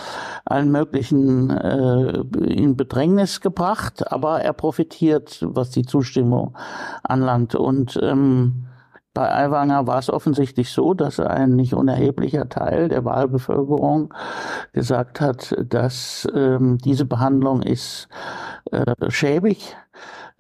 allen 0.45 0.71
möglichen 0.71 1.49
äh, 1.49 2.21
in 2.47 2.77
Bedrängnis 2.77 3.41
gebracht, 3.41 4.11
aber 4.11 4.41
er 4.41 4.53
profitiert, 4.53 5.39
was 5.45 5.71
die 5.71 5.85
Zustimmung 5.85 6.55
anlangt. 7.03 7.55
Und 7.55 7.99
ähm, 8.01 8.67
bei 9.13 9.29
Aiwanger 9.29 9.87
war 9.87 9.99
es 9.99 10.09
offensichtlich 10.09 10.71
so, 10.71 10.93
dass 10.93 11.19
ein 11.19 11.55
nicht 11.55 11.73
unerheblicher 11.73 12.47
Teil 12.49 12.87
der 12.87 13.03
Wahlbevölkerung 13.03 14.13
gesagt 14.73 15.19
hat, 15.19 15.55
dass 15.61 16.27
ähm, 16.33 16.77
diese 16.77 17.05
Behandlung 17.05 17.61
ist 17.61 18.07
äh, 18.71 18.95
schäbig. 19.09 19.75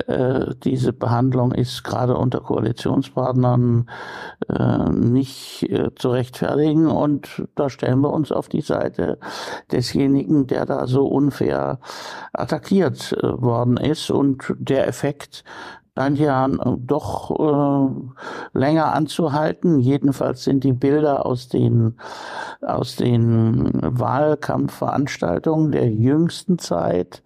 Äh, 0.07 0.55
diese 0.63 0.93
Behandlung 0.93 1.51
ist 1.51 1.83
gerade 1.83 2.15
unter 2.17 2.39
Koalitionspartnern 2.39 3.89
äh, 4.49 4.89
nicht 4.89 5.63
äh, 5.63 5.93
zu 5.95 6.09
rechtfertigen 6.09 6.87
und 6.87 7.43
da 7.55 7.69
stellen 7.69 8.01
wir 8.01 8.11
uns 8.11 8.31
auf 8.31 8.49
die 8.49 8.61
Seite 8.61 9.19
desjenigen, 9.71 10.47
der 10.47 10.65
da 10.65 10.87
so 10.87 11.05
unfair 11.07 11.79
attackiert 12.33 13.15
worden 13.21 13.77
ist 13.77 14.09
und 14.09 14.53
der 14.57 14.87
Effekt 14.87 15.43
scheint 16.01 16.19
ja 16.19 16.47
äh, 16.47 16.77
doch 16.79 17.31
äh, 17.39 18.57
länger 18.57 18.93
anzuhalten. 18.93 19.79
Jedenfalls 19.79 20.43
sind 20.43 20.63
die 20.63 20.73
Bilder 20.73 21.25
aus 21.25 21.47
den, 21.47 21.95
aus 22.61 22.95
den 22.95 23.69
Wahlkampfveranstaltungen 23.83 25.71
der 25.71 25.89
jüngsten 25.89 26.57
Zeit, 26.57 27.21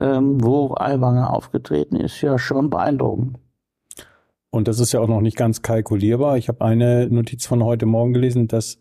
ähm, 0.00 0.42
wo 0.42 0.74
Aiwanger 0.76 1.32
aufgetreten 1.32 1.96
ist, 1.96 2.20
ja 2.20 2.38
schon 2.38 2.70
beeindruckend. 2.70 3.38
und 4.50 4.66
das 4.66 4.80
ist 4.80 4.92
ja 4.92 5.00
auch 5.00 5.08
noch 5.08 5.20
nicht 5.20 5.36
ganz 5.36 5.62
kalkulierbar. 5.62 6.36
Ich 6.36 6.48
habe 6.48 6.64
eine 6.64 7.08
Notiz 7.08 7.46
von 7.46 7.62
heute 7.62 7.86
Morgen 7.86 8.12
gelesen, 8.12 8.48
dass 8.48 8.78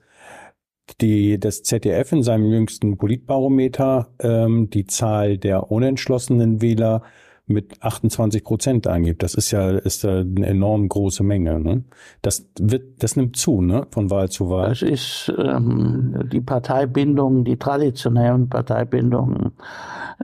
die, 1.02 1.40
das 1.40 1.62
ZDF 1.62 2.12
in 2.14 2.24
seinem 2.24 2.52
jüngsten 2.52 2.98
Politbarometer 2.98 4.08
ähm, 4.20 4.72
die 4.72 4.88
Zahl 4.88 5.38
der 5.38 5.72
unentschlossenen 5.72 6.64
Wähler 6.64 7.04
mit 7.50 7.82
28 7.82 8.44
Prozent 8.44 8.88
angibt. 8.88 9.24
Das 9.24 9.34
ist 9.34 9.52
ja 9.52 9.72
ist 9.72 10.06
eine 10.06 10.46
enorm 10.46 10.88
große 10.88 11.24
Menge. 11.24 11.60
Ne? 11.60 11.84
Das 12.22 12.48
wird, 12.60 13.04
das 13.04 13.16
nimmt 13.16 13.36
zu, 13.36 13.62
ne? 13.62 13.88
Von 13.92 14.10
Wahl 14.10 14.30
zu 14.30 14.50
Wahl. 14.50 14.70
Das 14.70 14.82
ist 14.82 15.34
ähm, 15.38 16.30
die 16.32 16.42
Parteibindung, 16.42 17.44
die 17.44 17.58
traditionellen 17.58 18.50
Parteibindungen 18.50 19.52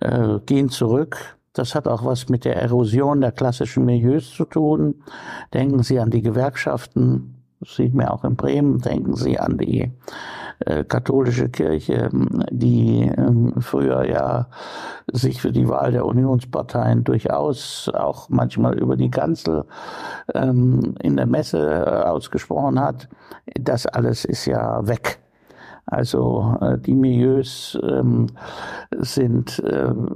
äh, 0.01 0.39
gehen 0.46 0.70
zurück. 0.70 1.38
Das 1.53 1.74
hat 1.74 1.88
auch 1.88 2.05
was 2.05 2.29
mit 2.29 2.46
der 2.46 2.58
Erosion 2.58 3.22
der 3.22 3.32
klassischen 3.32 3.86
Milieus 3.86 4.32
zu 4.32 4.46
tun. 4.46 4.96
Denken 5.53 5.84
Sie 5.84 6.00
an 6.00 6.12
die 6.12 6.22
Gewerkschaften, 6.22 7.36
das 7.60 7.75
sieht 7.77 7.94
man 7.94 8.08
auch 8.08 8.24
in 8.24 8.36
Bremen. 8.36 8.79
Denken 8.79 9.15
Sie 9.15 9.39
an 9.39 9.58
die 9.58 9.91
äh, 10.59 10.83
katholische 10.83 11.50
Kirche, 11.50 12.09
die 12.50 13.01
ähm, 13.01 13.53
früher 13.59 14.07
ja 14.07 14.47
sich 15.12 15.41
für 15.41 15.51
die 15.51 15.67
Wahl 15.67 15.91
der 15.91 16.05
Unionsparteien 16.05 17.03
durchaus 17.03 17.91
auch 17.93 18.29
manchmal 18.29 18.77
über 18.79 18.95
die 18.95 19.12
Kanzel 19.12 19.65
ähm, 20.33 20.95
in 21.01 21.17
der 21.17 21.25
Messe 21.25 21.59
äh, 21.59 22.03
ausgesprochen 22.03 22.79
hat. 22.79 23.09
Das 23.59 23.85
alles 23.85 24.25
ist 24.25 24.45
ja 24.45 24.88
weg. 24.88 25.19
Also 25.85 26.57
äh, 26.62 26.77
die 26.79 26.95
Milieus 26.95 27.77
ähm, 27.83 28.27
sind 28.97 29.62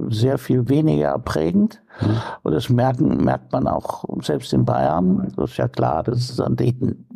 sehr 0.08 0.38
viel 0.38 0.68
weniger 0.68 1.18
prägend. 1.18 1.82
Mhm. 2.00 2.16
Und 2.42 2.52
das 2.52 2.68
merken, 2.68 3.24
merkt 3.24 3.52
man 3.52 3.66
auch 3.66 4.04
selbst 4.22 4.52
in 4.52 4.64
Bayern. 4.64 5.32
Das 5.36 5.52
ist 5.52 5.56
ja 5.56 5.68
klar, 5.68 6.02
das 6.02 6.30
ist 6.30 6.40
an 6.40 6.56
denen 6.56 7.06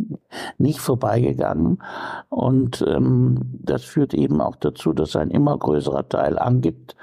nicht 0.58 0.80
vorbeigegangen. 0.80 1.82
Und 2.28 2.84
ähm, 2.86 3.38
das 3.62 3.84
führt 3.84 4.14
eben 4.14 4.40
auch 4.40 4.56
dazu, 4.56 4.92
dass 4.92 5.16
ein 5.16 5.30
immer 5.30 5.56
größerer 5.56 6.08
Teil 6.08 6.38
angibt, 6.38 6.96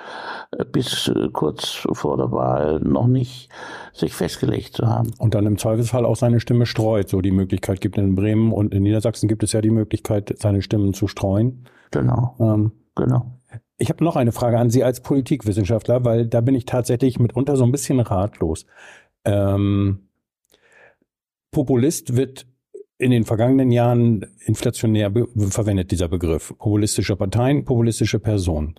äh, 0.52 0.66
bis 0.66 1.08
äh, 1.08 1.30
kurz 1.32 1.88
vor 1.92 2.18
der 2.18 2.32
Wahl 2.32 2.80
noch 2.80 3.08
nicht 3.08 3.50
sich 3.94 4.14
festgelegt 4.14 4.76
zu 4.76 4.88
haben. 4.88 5.12
Und 5.18 5.34
dann 5.34 5.46
im 5.46 5.58
Zweifelsfall 5.58 6.06
auch 6.06 6.16
seine 6.16 6.40
Stimme 6.40 6.66
streut. 6.66 7.10
So 7.10 7.22
die 7.22 7.32
Möglichkeit 7.32 7.82
gibt 7.82 7.98
in 7.98 8.16
Bremen 8.16 8.52
und 8.52 8.74
in 8.74 8.84
Niedersachsen 8.84 9.28
gibt 9.28 9.44
es 9.44 9.54
ja 9.54 9.62
die 9.62 9.72
Möglichkeit, 9.72 10.34
seine 10.38 10.62
Stimmen 10.62 10.94
zu 10.94 11.08
streuen. 11.08 11.66
Genau. 11.92 12.36
Ähm, 12.40 12.72
genau. 12.96 13.26
Ich 13.82 13.90
habe 13.90 14.04
noch 14.04 14.16
eine 14.16 14.32
Frage 14.32 14.60
an 14.60 14.70
Sie 14.70 14.84
als 14.84 15.02
Politikwissenschaftler, 15.02 16.06
weil 16.06 16.28
da 16.28 16.42
bin 16.42 16.54
ich 16.54 16.66
tatsächlich 16.66 17.18
mitunter 17.18 17.58
so 17.58 17.64
ein 17.64 17.72
bisschen 17.72 18.00
ratlos. 18.00 18.68
Ähm, 19.26 20.08
Populist 21.50 22.16
wird 22.16 22.46
in 23.00 23.10
den 23.10 23.24
vergangenen 23.24 23.72
Jahren 23.72 24.28
inflationär 24.46 25.12
verwendet, 25.36 25.90
dieser 25.90 26.10
Begriff. 26.10 26.54
Populistische 26.60 27.16
Parteien, 27.16 27.66
populistische 27.66 28.20
Personen. 28.20 28.76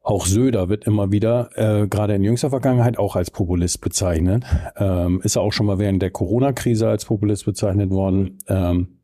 Auch 0.00 0.26
Söder 0.26 0.68
wird 0.68 0.84
immer 0.84 1.12
wieder, 1.12 1.50
äh, 1.54 1.86
gerade 1.86 2.16
in 2.16 2.24
jüngster 2.24 2.50
Vergangenheit, 2.50 2.98
auch 2.98 3.14
als 3.14 3.30
Populist 3.30 3.82
bezeichnet. 3.82 4.44
Ähm, 4.76 5.20
ist 5.22 5.36
auch 5.36 5.52
schon 5.52 5.66
mal 5.66 5.78
während 5.78 6.02
der 6.02 6.10
Corona-Krise 6.10 6.88
als 6.88 7.04
Populist 7.04 7.44
bezeichnet 7.44 7.90
worden. 7.90 8.38
Ähm, 8.48 8.98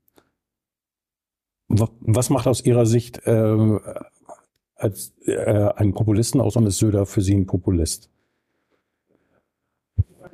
was 1.69 2.31
macht 2.31 2.49
aus 2.49 2.65
Ihrer 2.65 2.85
Sicht 2.85 3.25
äh, 3.29 3.79
als 4.83 5.15
äh, 5.25 5.71
einen 5.77 5.95
Populisten 5.95 6.41
aus 6.41 6.57
und 6.57 6.67
ist 6.67 6.79
Söder 6.79 7.07
für 7.07 7.21
Sie 7.21 7.35
ein 7.35 7.47
Populist? 7.47 8.11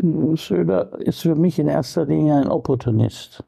Söder 0.00 0.98
ist 1.00 1.22
für 1.22 1.34
mich 1.34 1.58
in 1.58 1.68
erster 1.68 2.06
Linie 2.06 2.36
ein 2.36 2.48
Opportunist. 2.48 3.44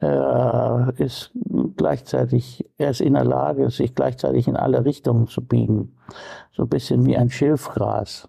Er 0.00 0.92
ist 0.98 1.30
gleichzeitig, 1.76 2.68
er 2.76 2.90
ist 2.90 3.00
in 3.00 3.14
der 3.14 3.24
Lage, 3.24 3.70
sich 3.70 3.94
gleichzeitig 3.94 4.48
in 4.48 4.56
alle 4.56 4.84
Richtungen 4.84 5.28
zu 5.28 5.42
biegen. 5.42 5.96
So 6.52 6.64
ein 6.64 6.68
bisschen 6.68 7.06
wie 7.06 7.16
ein 7.16 7.30
Schilfgras. 7.30 8.28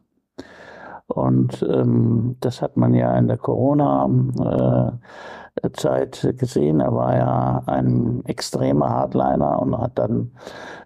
Und 1.07 1.63
ähm, 1.63 2.35
das 2.41 2.61
hat 2.61 2.77
man 2.77 2.93
ja 2.93 3.17
in 3.17 3.27
der 3.27 3.37
Corona 3.37 4.09
äh, 4.39 4.91
Zeit 5.73 6.33
gesehen. 6.37 6.79
Er 6.79 6.93
war 6.93 7.15
ja 7.15 7.63
ein 7.65 8.23
extremer 8.25 8.89
Hardliner 8.89 9.61
und 9.61 9.77
hat 9.77 9.97
dann 9.97 10.31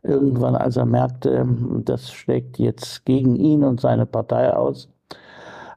irgendwann, 0.04 0.56
als 0.56 0.78
er 0.78 0.86
merkte, 0.86 1.46
das 1.86 2.12
schlägt 2.12 2.58
jetzt 2.58 3.06
gegen 3.06 3.36
ihn 3.36 3.64
und 3.64 3.82
seine 3.82 4.06
Partei 4.06 4.54
aus, 4.54 4.90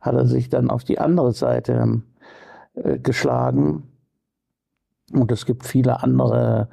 hat 0.00 0.14
er 0.14 0.26
sich 0.26 0.48
dann 0.48 0.70
auf 0.70 0.84
die 0.84 0.98
andere 0.98 1.32
Seite 1.32 2.02
äh, 2.74 2.98
geschlagen 2.98 3.85
und 5.12 5.30
es 5.30 5.46
gibt 5.46 5.64
viele 5.64 6.02
andere 6.02 6.68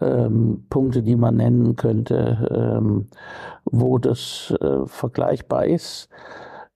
ähm, 0.00 0.66
Punkte, 0.70 1.02
die 1.02 1.16
man 1.16 1.36
nennen 1.36 1.76
könnte, 1.76 2.78
ähm, 2.78 3.08
wo 3.64 3.98
das 3.98 4.54
äh, 4.60 4.86
vergleichbar 4.86 5.66
ist. 5.66 6.08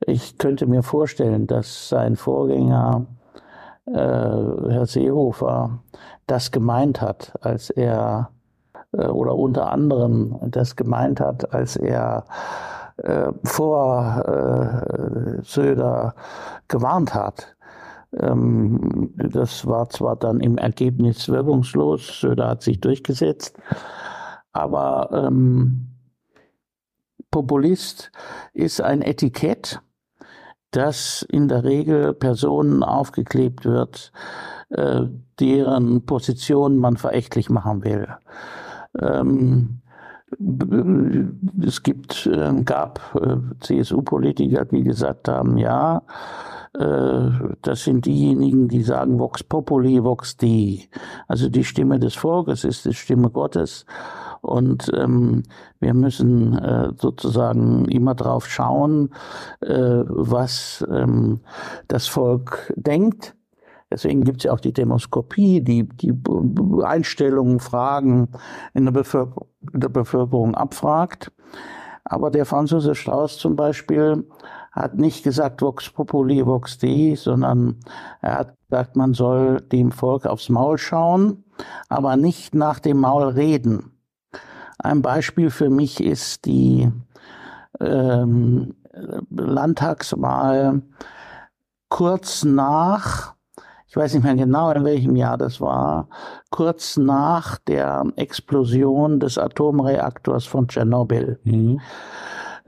Ich 0.07 0.39
könnte 0.39 0.67
mir 0.67 0.83
vorstellen, 0.83 1.47
dass 1.47 1.89
sein 1.89 2.17
Vorgänger, 2.17 3.07
Herr 3.93 4.87
Seehofer, 4.87 5.81
das 6.27 6.51
gemeint 6.51 7.01
hat, 7.01 7.33
als 7.41 7.71
er, 7.71 8.31
äh, 8.93 9.07
oder 9.07 9.35
unter 9.35 9.71
anderem 9.73 10.39
das 10.51 10.77
gemeint 10.77 11.21
hat, 11.21 11.53
als 11.53 11.77
er 11.77 12.25
äh, 12.99 13.33
vor 13.45 14.25
äh, 14.27 15.43
Söder 15.43 16.15
gewarnt 16.69 17.15
hat. 17.15 17.57
Ähm, 18.13 19.13
das 19.17 19.67
war 19.67 19.89
zwar 19.89 20.17
dann 20.17 20.41
im 20.41 20.59
Ergebnis 20.59 21.29
wirkungslos, 21.29 22.21
Söder 22.21 22.49
hat 22.49 22.63
sich 22.63 22.81
durchgesetzt, 22.81 23.57
aber 24.53 25.11
ähm, 25.13 25.87
Populist 27.31 28.11
ist 28.53 28.81
ein 28.81 29.03
Etikett, 29.03 29.81
das 30.71 31.23
in 31.29 31.49
der 31.49 31.65
Regel 31.65 32.15
Personen 32.15 32.83
aufgeklebt 32.83 33.65
wird, 33.65 34.13
äh, 34.71 35.03
deren 35.39 36.07
Position 36.07 36.79
man 36.79 36.97
verächtlich 36.97 37.51
machen 37.51 37.85
will. 37.85 38.09
Ähm, 38.99 39.81
es 41.67 41.83
gibt, 41.83 42.27
äh, 42.27 42.63
gab 42.63 43.01
äh, 43.21 43.37
CSU-Politiker, 43.61 44.65
die 44.65 44.85
gesagt 44.85 45.29
haben, 45.29 45.59
ja, 45.59 46.03
äh, 46.79 47.31
das 47.63 47.85
sind 47.85 48.07
diejenigen, 48.07 48.69
die 48.69 48.83
sagen 48.83 49.19
Vox 49.19 49.43
Populi, 49.43 50.05
Vox 50.05 50.37
Dei. 50.37 50.89
Also 51.27 51.49
die 51.49 51.65
Stimme 51.65 51.99
des 51.99 52.15
Volkes 52.15 52.65
ist 52.65 52.85
die 52.85 52.95
Stimme 52.95 53.31
Gottes. 53.31 53.87
Und 54.41 54.91
ähm, 54.95 55.43
wir 55.81 55.95
müssen 55.95 56.57
äh, 56.59 56.93
sozusagen 56.97 57.87
immer 57.87 58.15
drauf 58.15 58.49
schauen, 58.49 59.11
äh, 59.61 60.03
was 60.07 60.87
ähm, 60.91 61.41
das 61.89 62.07
Volk 62.07 62.73
denkt. 62.77 63.37
Deswegen 63.93 64.23
gibt 64.23 64.39
es 64.39 64.45
ja 64.45 64.53
auch 64.53 64.61
die 64.61 64.73
Demoskopie, 64.73 65.61
die 65.61 65.89
die 65.89 66.15
Einstellungen, 66.85 67.59
Fragen 67.59 68.29
in 68.73 68.85
der, 68.85 68.93
Bevölker 68.93 69.47
der 69.63 69.89
Bevölkerung 69.89 70.55
abfragt. 70.55 71.33
Aber 72.05 72.31
der 72.31 72.47
Franzose 72.47 72.95
Strauß 72.95 73.39
zum 73.39 73.57
Beispiel 73.57 74.27
hat 74.73 74.97
nicht 74.97 75.25
gesagt 75.25 75.61
Vox 75.63 75.91
Populi, 75.91 76.47
Vox 76.47 76.79
Dei, 76.79 77.15
sondern 77.17 77.77
er 78.21 78.39
hat 78.39 78.57
gesagt, 78.69 78.97
man 78.97 79.13
soll 79.15 79.61
dem 79.61 79.91
Volk 79.91 80.27
aufs 80.27 80.49
Maul 80.49 80.79
schauen, 80.79 81.45
aber 81.89 82.17
nicht 82.17 82.55
nach 82.55 82.79
dem 82.79 82.99
Maul 82.99 83.25
reden. 83.25 84.00
Ein 84.83 85.03
Beispiel 85.03 85.51
für 85.51 85.71
mich 85.71 86.03
ist 86.03 86.45
die 86.47 86.91
ähm, 87.81 88.75
Landtagswahl 89.31 90.83
kurz 91.89 92.45
nach, 92.45 93.35
ich 93.87 93.97
weiß 93.97 94.15
nicht 94.15 94.23
mehr 94.23 94.37
genau, 94.37 94.71
in 94.71 94.85
welchem 94.85 95.17
Jahr 95.17 95.37
das 95.37 95.61
war, 95.61 96.09
kurz 96.51 96.97
nach 96.97 97.59
der 97.59 98.05
Explosion 98.17 99.21
des 99.21 99.39
Atomreaktors 99.39 100.47
von 100.47 100.69
Tschernobyl. 100.69 101.41
Mhm. 101.45 101.81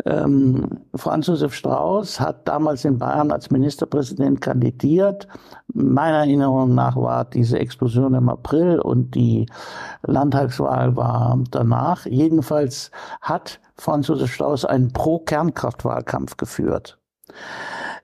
Ähm, 0.05 0.81
Franz 0.94 1.26
Josef 1.26 1.55
Strauß 1.55 2.20
hat 2.20 2.48
damals 2.48 2.85
in 2.85 2.98
Bayern 2.98 3.31
als 3.31 3.50
Ministerpräsident 3.50 4.40
kandidiert. 4.40 5.28
Meiner 5.72 6.18
Erinnerung 6.18 6.74
nach 6.74 6.96
war 6.96 7.24
diese 7.24 7.59
Explosion 7.59 8.14
im 8.14 8.28
April 8.28 8.81
und 8.81 9.14
die 9.14 9.46
Landtagswahl 10.02 10.96
war 10.96 11.38
danach. 11.50 12.07
Jedenfalls 12.07 12.90
hat 13.20 13.61
Franz 13.76 14.09
Josef 14.09 14.33
Strauß 14.33 14.64
einen 14.64 14.92
Pro-Kernkraftwahlkampf 14.92 16.37
geführt. 16.37 16.98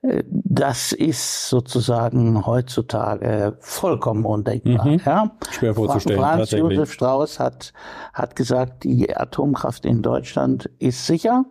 Äh, 0.01 0.23
das 0.29 0.91
ist 0.91 1.49
sozusagen 1.49 2.45
heutzutage 2.45 3.57
vollkommen 3.59 4.25
undenkbar. 4.25 4.85
Mhm. 4.87 5.01
Ja? 5.05 5.31
Schwer 5.51 5.75
vorzustellen. 5.75 6.19
Franz 6.19 6.51
Josef 6.51 6.93
Strauß 6.93 7.39
hat, 7.39 7.73
hat 8.13 8.35
gesagt, 8.35 8.83
die 8.83 9.15
Atomkraft 9.15 9.85
in 9.85 10.01
Deutschland 10.01 10.69
ist 10.79 11.05
sicher. 11.05 11.45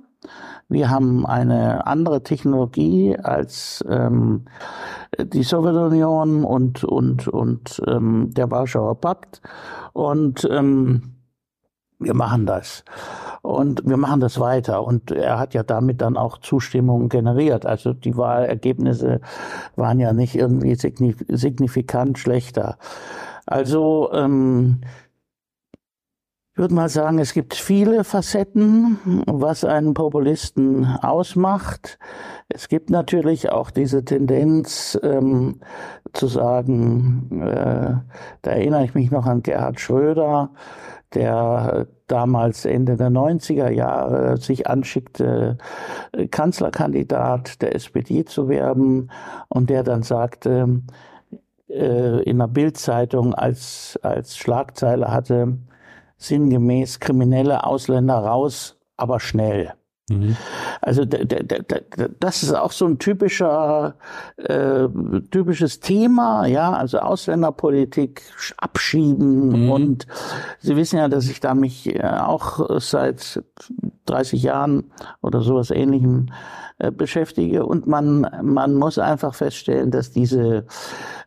Wir 0.68 0.90
haben 0.90 1.24
eine 1.24 1.87
andere 1.87 2.22
Technologie 2.22 3.16
als 3.16 3.85
ähm, 3.88 4.44
die 5.18 5.42
Sowjetunion 5.42 6.44
und, 6.44 6.85
und, 6.85 7.28
und 7.28 7.83
ähm, 7.87 8.31
der 8.35 8.50
Warschauer 8.50 9.00
Pakt. 9.00 9.40
Und 9.92 10.46
ähm, 10.50 11.14
wir 11.98 12.14
machen 12.14 12.46
das. 12.46 12.85
Und 13.42 13.83
wir 13.87 13.96
machen 13.96 14.20
das 14.20 14.38
weiter. 14.38 14.85
Und 14.85 15.11
er 15.11 15.38
hat 15.38 15.54
ja 15.54 15.62
damit 15.62 16.00
dann 16.00 16.16
auch 16.16 16.38
Zustimmung 16.38 17.09
generiert. 17.09 17.64
Also 17.64 17.92
die 17.92 18.16
Wahlergebnisse 18.16 19.20
waren 19.76 19.98
ja 19.98 20.12
nicht 20.12 20.35
irgendwie 20.35 20.74
signifikant 20.74 22.18
schlechter. 22.18 22.78
Also 23.46 24.11
ähm, 24.12 24.83
ich 26.59 26.61
würde 26.61 26.75
mal 26.75 26.88
sagen, 26.88 27.21
es 27.21 27.35
gibt 27.35 27.55
viele 27.55 28.03
Facetten, 28.03 28.99
was 29.27 29.62
einen 29.62 29.94
Populisten 29.94 30.87
ausmacht. 30.87 32.01
Es 32.49 32.66
gibt 32.66 32.90
natürlich 32.90 33.53
auch 33.53 33.71
diese 33.71 34.05
Tendenz 34.05 34.99
ähm, 35.05 35.61
zu 36.14 36.27
sagen, 36.27 37.42
äh, 37.42 37.94
da 38.42 38.51
erinnere 38.51 38.83
ich 38.83 38.97
mich 38.97 39.12
noch 39.12 39.25
an 39.27 39.44
Gerhard 39.44 39.79
Schröder, 39.79 40.51
der 41.14 41.87
damals 42.09 42.64
Ende 42.64 42.97
der 42.97 43.11
90er 43.11 43.71
Jahre 43.71 44.37
sich 44.38 44.66
anschickte, 44.66 45.59
Kanzlerkandidat 46.33 47.62
der 47.62 47.77
SPD 47.77 48.25
zu 48.25 48.49
werden 48.49 49.12
und 49.49 49.71
der 49.71 49.85
dann 49.85 50.03
sagte, 50.03 50.83
äh, 51.68 52.21
in 52.25 52.38
der 52.38 52.49
Bildzeitung 52.49 53.33
als, 53.33 53.97
als 54.03 54.37
Schlagzeile 54.37 55.12
hatte, 55.12 55.59
sinngemäß 56.18 57.00
kriminelle 57.00 57.64
Ausländer 57.64 58.18
raus, 58.18 58.76
aber 58.96 59.20
schnell. 59.20 59.72
Mhm. 60.11 60.37
Also 60.81 61.04
das 61.04 62.42
ist 62.42 62.54
auch 62.54 62.72
so 62.72 62.87
ein 62.87 62.98
typischer 62.98 63.96
äh, 64.37 64.88
typisches 65.31 65.81
Thema, 65.81 66.46
ja, 66.46 66.72
also 66.72 66.98
Ausländerpolitik 66.98 68.22
abschieben 68.57 69.64
mhm. 69.64 69.70
und 69.70 70.07
Sie 70.61 70.76
wissen 70.76 70.98
ja, 70.98 71.09
dass 71.09 71.28
ich 71.28 71.40
da 71.40 71.54
mich 71.54 71.94
äh, 71.94 72.02
auch 72.02 72.81
seit 72.81 73.42
30 74.07 74.42
Jahren 74.42 74.90
oder 75.20 75.42
sowas 75.42 75.70
Ähnlichem 75.70 76.26
äh, 76.78 76.90
beschäftige 76.90 77.66
und 77.66 77.87
man 77.87 78.26
man 78.42 78.74
muss 78.74 78.98
einfach 78.98 79.35
feststellen, 79.35 79.90
dass 79.90 80.11
diese 80.11 80.64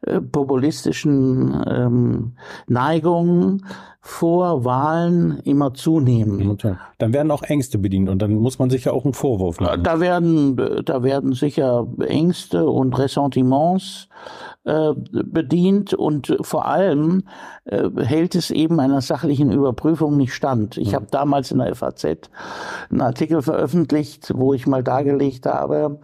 äh, 0.02 0.22
populistischen 0.22 1.64
ähm, 1.68 2.34
Neigungen 2.68 3.66
vor 4.02 4.66
Wahlen 4.66 5.40
immer 5.44 5.76
zunehmen. 5.76 6.58
Dann 6.98 7.14
werden 7.14 7.32
auch 7.32 7.44
Ängste 7.44 7.78
bedient 7.78 8.10
und 8.10 8.20
dann 8.20 8.34
muss 8.34 8.58
man 8.58 8.72
sich 8.72 8.86
ja 8.86 8.94
auch 8.94 9.06
einen 9.06 9.14
Vorwurf 9.14 9.60
machen. 9.60 9.84
Da 9.84 10.00
werden, 10.00 10.56
da 10.84 11.04
werden 11.04 11.34
sicher 11.34 11.86
Ängste 12.00 12.66
und 12.66 12.98
Ressentiments 12.98 14.08
äh, 14.64 14.94
bedient 14.94 15.96
und 15.96 16.38
vor 16.42 16.66
allem 16.66 17.24
äh, 17.66 17.90
hält 17.98 18.36
es 18.36 18.52
eben 18.52 18.80
einer 18.80 19.02
sachlichen 19.02 19.52
Überprüfung 19.52 20.18
nicht 20.18 20.36
stand. 20.36 20.78
Ich 20.78 20.92
mhm. 20.92 20.96
habe 20.96 21.08
damals 21.10 21.52
in 21.52 21.58
der 21.58 21.74
FAZ 21.74 22.06
einen 22.92 23.02
Artikel 23.02 23.42
veröffentlicht, 23.42 24.32
wo 24.36 24.54
ich 24.54 24.68
mal 24.68 24.84
dargelegt 24.84 25.48
habe, 25.48 26.00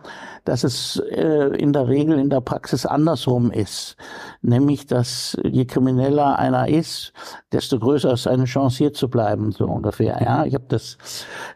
dass 0.47 0.63
es 0.63 0.99
äh, 1.11 1.55
in 1.57 1.73
der 1.73 1.87
Regel 1.87 2.17
in 2.17 2.29
der 2.29 2.41
Praxis 2.41 2.85
andersrum 2.85 3.51
ist. 3.51 3.97
Nämlich, 4.41 4.87
dass 4.87 5.37
je 5.43 5.65
krimineller 5.65 6.39
einer 6.39 6.69
ist, 6.69 7.13
desto 7.51 7.79
größer 7.79 8.13
ist 8.13 8.23
seine 8.23 8.45
Chance 8.45 8.77
hier 8.77 8.93
zu 8.93 9.09
bleiben, 9.09 9.51
so 9.51 9.65
ungefähr. 9.65 10.21
Ja, 10.21 10.45
ich 10.45 10.53
habe 10.53 10.65
das 10.69 10.97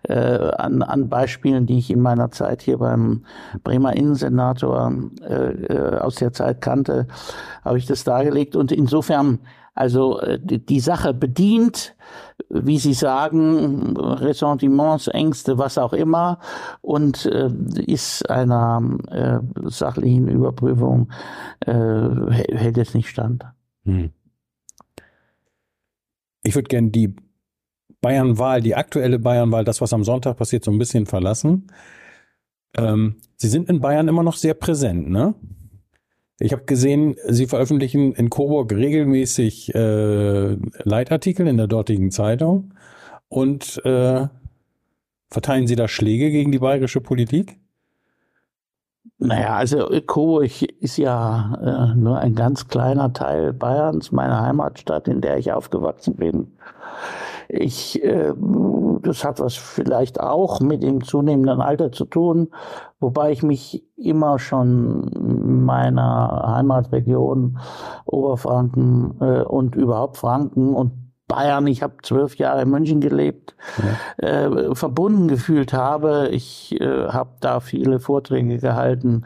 äh, 0.03 0.13
an, 0.13 0.83
an 0.83 1.09
Beispielen, 1.09 1.65
die 1.65 1.77
ich 1.77 1.89
in 1.89 2.01
meiner 2.01 2.31
Zeit 2.31 2.61
hier 2.61 2.77
beim 2.77 3.25
Bremer 3.63 3.95
Innensenator 3.95 4.93
äh, 5.21 5.51
äh 5.51 5.97
aus 6.01 6.15
der 6.15 6.33
Zeit 6.33 6.61
kannte, 6.61 6.90
habe 7.63 7.77
ich 7.77 7.85
das 7.85 8.03
dargelegt. 8.03 8.55
Und 8.55 8.71
insofern 8.71 9.39
also 9.73 10.19
äh, 10.19 10.39
die 10.41 10.79
Sache 10.79 11.13
bedient, 11.13 11.95
wie 12.49 12.77
Sie 12.77 12.93
sagen, 12.93 13.95
Ressentiments, 13.97 15.07
Ängste, 15.07 15.57
was 15.57 15.77
auch 15.77 15.93
immer, 15.93 16.39
und 16.81 17.25
äh, 17.25 17.49
ist 17.85 18.29
einer 18.29 18.81
äh, 19.09 19.39
sachlichen 19.69 20.27
Überprüfung, 20.27 21.11
äh, 21.61 21.71
hält 21.71 22.77
es 22.77 22.93
nicht 22.93 23.09
stand. 23.09 23.45
Hm. 23.85 24.11
Ich 26.43 26.55
würde 26.55 26.67
gerne 26.67 26.89
die 26.89 27.15
Bayernwahl, 28.01 28.61
die 28.61 28.75
aktuelle 28.75 29.19
Bayernwahl, 29.19 29.63
das, 29.63 29.79
was 29.79 29.93
am 29.93 30.03
Sonntag 30.03 30.37
passiert, 30.37 30.65
so 30.65 30.71
ein 30.71 30.79
bisschen 30.79 31.05
verlassen. 31.05 31.67
Ähm, 32.75 33.17
Sie 33.37 33.47
sind 33.47 33.69
in 33.69 33.79
Bayern 33.79 34.07
immer 34.07 34.23
noch 34.23 34.35
sehr 34.35 34.55
präsent, 34.55 35.09
ne? 35.09 35.35
Ich 36.41 36.53
habe 36.53 36.63
gesehen, 36.63 37.15
Sie 37.27 37.45
veröffentlichen 37.45 38.13
in 38.13 38.31
Coburg 38.31 38.71
regelmäßig 38.71 39.75
äh, 39.75 40.55
Leitartikel 40.83 41.47
in 41.47 41.57
der 41.57 41.67
dortigen 41.67 42.09
Zeitung 42.09 42.73
und 43.29 43.79
äh, 43.85 44.27
verteilen 45.29 45.67
Sie 45.67 45.75
da 45.75 45.87
Schläge 45.87 46.31
gegen 46.31 46.51
die 46.51 46.59
bayerische 46.59 46.99
Politik? 46.99 47.59
Naja, 49.19 49.55
also 49.55 49.87
Coburg 50.07 50.63
ist 50.63 50.97
ja 50.97 51.91
äh, 51.93 51.95
nur 51.95 52.17
ein 52.17 52.33
ganz 52.33 52.67
kleiner 52.67 53.13
Teil 53.13 53.53
Bayerns, 53.53 54.11
meine 54.11 54.41
Heimatstadt, 54.41 55.07
in 55.07 55.21
der 55.21 55.37
ich 55.37 55.51
aufgewachsen 55.51 56.15
bin. 56.15 56.57
Ich, 57.53 58.01
äh, 58.03 58.33
das 59.01 59.25
hat 59.25 59.39
was 59.39 59.55
vielleicht 59.55 60.19
auch 60.19 60.61
mit 60.61 60.83
dem 60.83 61.03
zunehmenden 61.03 61.61
Alter 61.61 61.91
zu 61.91 62.05
tun, 62.05 62.49
wobei 62.99 63.31
ich 63.31 63.43
mich 63.43 63.83
immer 63.97 64.39
schon 64.39 65.65
meiner 65.65 66.53
Heimatregion 66.55 67.59
Oberfranken 68.05 69.15
äh, 69.19 69.41
und 69.41 69.75
überhaupt 69.75 70.17
Franken 70.17 70.73
und 70.73 70.93
Bayern, 71.27 71.65
ich 71.67 71.81
habe 71.81 71.95
zwölf 72.03 72.35
Jahre 72.35 72.63
in 72.63 72.69
München 72.69 72.99
gelebt, 72.99 73.55
ja. 74.17 74.27
äh, 74.27 74.75
verbunden 74.75 75.29
gefühlt 75.29 75.71
habe. 75.71 76.27
Ich 76.31 76.75
äh, 76.81 77.07
habe 77.07 77.31
da 77.39 77.61
viele 77.61 78.01
Vorträge 78.01 78.57
gehalten, 78.57 79.23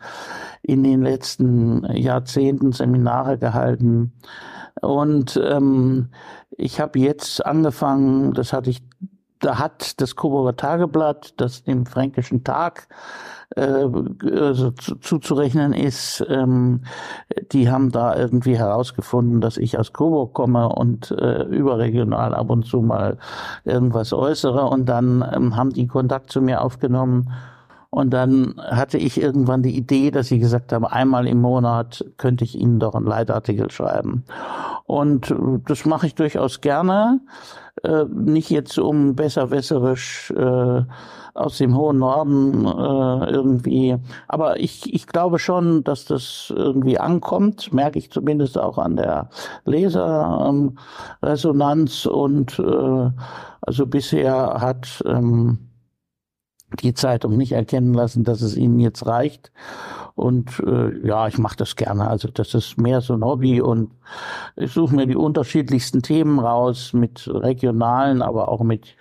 in 0.61 0.83
den 0.83 1.01
letzten 1.01 1.83
Jahrzehnten 1.95 2.73
Seminare 2.73 3.39
gehalten. 3.39 4.13
Und 4.81 5.39
ähm, 5.43 6.09
ich 6.51 6.79
habe 6.79 6.99
jetzt 6.99 7.45
angefangen, 7.45 8.33
das 8.33 8.53
hatte 8.53 8.69
ich, 8.69 8.83
da 9.39 9.59
hat 9.59 10.01
das 10.01 10.15
Coburger 10.15 10.55
Tageblatt, 10.55 11.33
das 11.38 11.63
dem 11.63 11.85
Fränkischen 11.85 12.43
Tag 12.43 12.88
äh, 13.55 13.61
also 13.61 14.71
zuzurechnen 14.71 15.73
ist, 15.73 16.25
ähm, 16.29 16.81
die 17.51 17.69
haben 17.69 17.91
da 17.91 18.15
irgendwie 18.15 18.57
herausgefunden, 18.57 19.41
dass 19.41 19.57
ich 19.57 19.77
aus 19.77 19.93
Coburg 19.93 20.33
komme 20.33 20.69
und 20.69 21.11
äh, 21.11 21.43
überregional 21.43 22.33
ab 22.33 22.49
und 22.49 22.65
zu 22.65 22.81
mal 22.81 23.17
irgendwas 23.63 24.13
äußere. 24.13 24.65
Und 24.65 24.88
dann 24.88 25.23
ähm, 25.33 25.55
haben 25.55 25.71
die 25.71 25.88
Kontakt 25.88 26.31
zu 26.31 26.41
mir 26.41 26.61
aufgenommen 26.61 27.31
und 27.95 28.10
dann 28.10 28.55
hatte 28.58 28.97
ich 28.97 29.21
irgendwann 29.21 29.63
die 29.63 29.77
Idee, 29.77 30.12
dass 30.12 30.27
sie 30.27 30.38
gesagt 30.38 30.73
haben, 30.73 30.84
einmal 30.84 31.25
im 31.27 31.39
Monat 31.39 32.03
könnte 32.17 32.43
ich 32.43 32.60
Ihnen 32.60 32.77
doch 32.77 32.93
einen 32.93 33.05
Leitartikel 33.05 33.71
schreiben. 33.71 34.25
Und 34.86 35.34
das 35.65 35.86
mache 35.86 36.08
ich 36.08 36.13
durchaus 36.13 36.60
gerne. 36.60 37.21
Äh, 37.84 38.03
nicht 38.13 38.49
jetzt 38.49 38.77
um 38.77 39.15
besserwässerisch 39.15 40.29
äh, 40.31 40.81
aus 41.36 41.58
dem 41.58 41.77
hohen 41.77 41.99
Norden 41.99 42.65
äh, 42.65 43.31
irgendwie. 43.31 43.95
Aber 44.27 44.60
ich, 44.60 44.93
ich 44.93 45.08
glaube 45.08 45.39
schon, 45.39 45.86
dass 45.86 46.03
das 46.03 46.51
irgendwie 46.53 46.99
ankommt, 46.99 47.71
merke 47.71 47.97
ich 47.97 48.12
zumindest 48.12 48.58
auch 48.58 48.77
an 48.77 48.97
der 48.97 49.29
Leserresonanz. 49.63 52.05
Ähm, 52.05 52.12
und 52.12 52.60
äh, 52.60 53.10
also 53.62 53.88
bisher 53.88 54.58
hat 54.60 55.01
ähm, 55.05 55.60
die 56.75 56.93
Zeitung 56.93 57.38
nicht 57.38 57.53
erkennen 57.53 57.93
lassen, 57.93 58.23
dass 58.23 58.41
es 58.41 58.55
ihnen 58.55 58.79
jetzt 58.79 59.05
reicht. 59.05 59.51
Und 60.15 60.59
äh, 60.65 61.05
ja, 61.05 61.27
ich 61.27 61.38
mache 61.38 61.57
das 61.57 61.75
gerne. 61.75 62.07
Also 62.09 62.29
das 62.29 62.53
ist 62.53 62.77
mehr 62.77 63.01
so 63.01 63.13
ein 63.13 63.23
Hobby 63.23 63.61
und 63.61 63.91
ich 64.55 64.71
suche 64.71 64.95
mir 64.95 65.07
die 65.07 65.15
unterschiedlichsten 65.15 66.01
Themen 66.01 66.39
raus, 66.39 66.93
mit 66.93 67.27
regionalen, 67.27 68.21
aber 68.21 68.47
auch 68.47 68.63
mit 68.63 68.95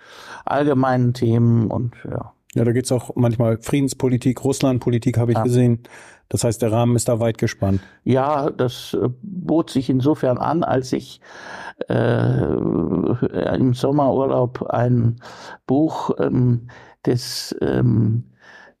allgemeinen 0.45 1.13
Themen 1.13 1.71
und 1.71 1.95
ja. 2.03 2.33
Ja, 2.55 2.63
da 2.63 2.71
geht's 2.71 2.91
auch 2.93 3.11
manchmal 3.15 3.57
Friedenspolitik, 3.61 4.43
Russlandpolitik 4.43 5.17
habe 5.17 5.33
ich 5.33 5.37
ja. 5.37 5.43
gesehen. 5.43 5.83
Das 6.29 6.43
heißt, 6.43 6.61
der 6.61 6.71
Rahmen 6.71 6.95
ist 6.95 7.07
da 7.07 7.19
weit 7.19 7.37
gespannt. 7.37 7.81
Ja, 8.03 8.49
das 8.49 8.93
äh, 8.93 9.09
bot 9.21 9.69
sich 9.69 9.89
insofern 9.89 10.37
an, 10.37 10.63
als 10.63 10.91
ich 10.93 11.21
äh, 11.87 12.45
im 13.55 13.73
Sommerurlaub 13.73 14.63
ein 14.63 15.17
Buch 15.67 16.11
ähm, 16.19 16.69
des 17.05 17.55
ähm, 17.61 18.23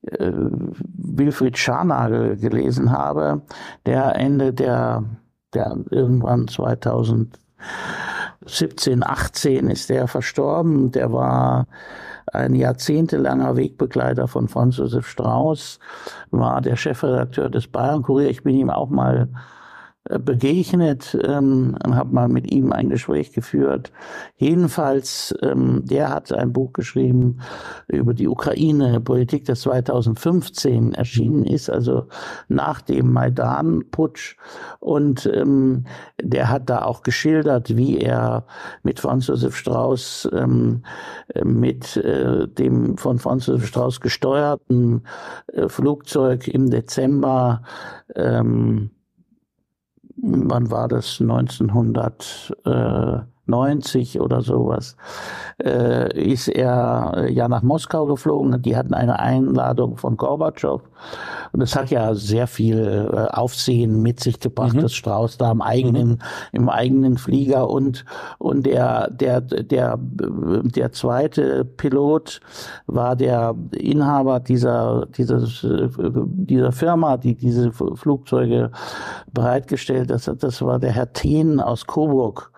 äh, 0.03 0.31
Wilfried 0.33 1.57
Scharnagel 1.57 2.37
gelesen 2.37 2.91
habe, 2.91 3.41
der 3.85 4.15
Ende 4.15 4.53
der, 4.53 5.03
der 5.53 5.77
irgendwann 5.89 6.47
2017, 6.47 9.03
18 9.03 9.69
ist 9.69 9.89
der 9.89 10.07
verstorben. 10.07 10.91
Der 10.91 11.11
war 11.11 11.67
ein 12.31 12.55
jahrzehntelanger 12.55 13.55
Wegbegleiter 13.55 14.27
von 14.27 14.47
Franz 14.47 14.77
Josef 14.77 15.07
Strauß, 15.07 15.79
war 16.31 16.61
der 16.61 16.75
Chefredakteur 16.75 17.49
des 17.49 17.67
Bayern 17.67 18.03
Kurier. 18.03 18.29
Ich 18.29 18.43
bin 18.43 18.55
ihm 18.55 18.69
auch 18.69 18.89
mal 18.89 19.29
begegnet 20.07 21.17
ähm, 21.23 21.75
und 21.83 21.95
habe 21.95 22.13
mal 22.13 22.27
mit 22.29 22.51
ihm 22.51 22.71
ein 22.71 22.89
Gespräch 22.89 23.31
geführt. 23.31 23.91
Jedenfalls, 24.37 25.35
ähm, 25.41 25.81
der 25.83 26.09
hat 26.09 26.31
ein 26.31 26.53
Buch 26.53 26.73
geschrieben 26.73 27.39
über 27.87 28.13
die 28.13 28.27
Ukraine, 28.27 29.01
Politik, 29.01 29.45
das 29.45 29.61
2015 29.61 30.93
erschienen 30.93 31.43
ist, 31.43 31.71
also 31.71 32.05
nach 32.47 32.81
dem 32.81 33.13
Maidan-Putsch. 33.13 34.37
Und 34.79 35.25
ähm, 35.25 35.85
der 36.21 36.49
hat 36.49 36.69
da 36.69 36.83
auch 36.83 37.01
geschildert, 37.01 37.75
wie 37.75 37.97
er 37.97 38.45
mit 38.83 38.99
Franz 38.99 39.25
Josef 39.25 39.55
Strauß, 39.55 40.29
ähm, 40.33 40.83
mit 41.43 41.97
äh, 41.97 42.47
dem 42.47 42.97
von 42.97 43.17
Franz 43.17 43.47
Josef 43.47 43.65
Strauß 43.65 44.01
gesteuerten 44.01 45.01
äh, 45.51 45.67
Flugzeug 45.67 46.47
im 46.47 46.69
Dezember 46.69 47.63
ähm, 48.15 48.91
wann 50.17 50.71
war 50.71 50.87
das? 50.87 51.19
1900. 51.21 52.53
Äh, 52.65 53.34
90 53.47 54.19
oder 54.19 54.41
sowas, 54.41 54.97
äh, 55.63 56.17
ist 56.19 56.47
er 56.47 57.13
äh, 57.15 57.31
ja 57.31 57.47
nach 57.47 57.61
Moskau 57.61 58.05
geflogen. 58.05 58.61
Die 58.61 58.75
hatten 58.75 58.93
eine 58.93 59.19
Einladung 59.19 59.97
von 59.97 60.17
Gorbatschow. 60.17 60.81
Und 61.51 61.59
das 61.59 61.75
hat 61.75 61.89
ja 61.91 62.15
sehr 62.15 62.47
viel 62.47 63.09
äh, 63.13 63.33
Aufsehen 63.33 64.01
mit 64.01 64.19
sich 64.19 64.39
gebracht, 64.39 64.75
mhm. 64.75 64.81
dass 64.81 64.93
Strauß 64.93 65.37
da 65.37 65.51
im 65.51 65.61
eigenen, 65.61 66.09
mhm. 66.09 66.19
im 66.51 66.69
eigenen 66.69 67.17
Flieger 67.17 67.69
und, 67.69 68.05
und 68.39 68.65
der, 68.65 69.09
der, 69.09 69.41
der, 69.41 69.97
der 69.99 70.91
zweite 70.91 71.65
Pilot 71.65 72.41
war 72.87 73.15
der 73.15 73.55
Inhaber 73.71 74.39
dieser, 74.39 75.05
dieses, 75.17 75.65
dieser 75.65 76.71
Firma, 76.71 77.17
die 77.17 77.35
diese 77.35 77.71
Flugzeuge 77.71 78.71
bereitgestellt 79.33 80.11
hat. 80.11 80.43
Das 80.43 80.61
war 80.61 80.79
der 80.79 80.91
Herr 80.91 81.13
Thien 81.13 81.59
aus 81.59 81.85
Coburg. 81.85 82.51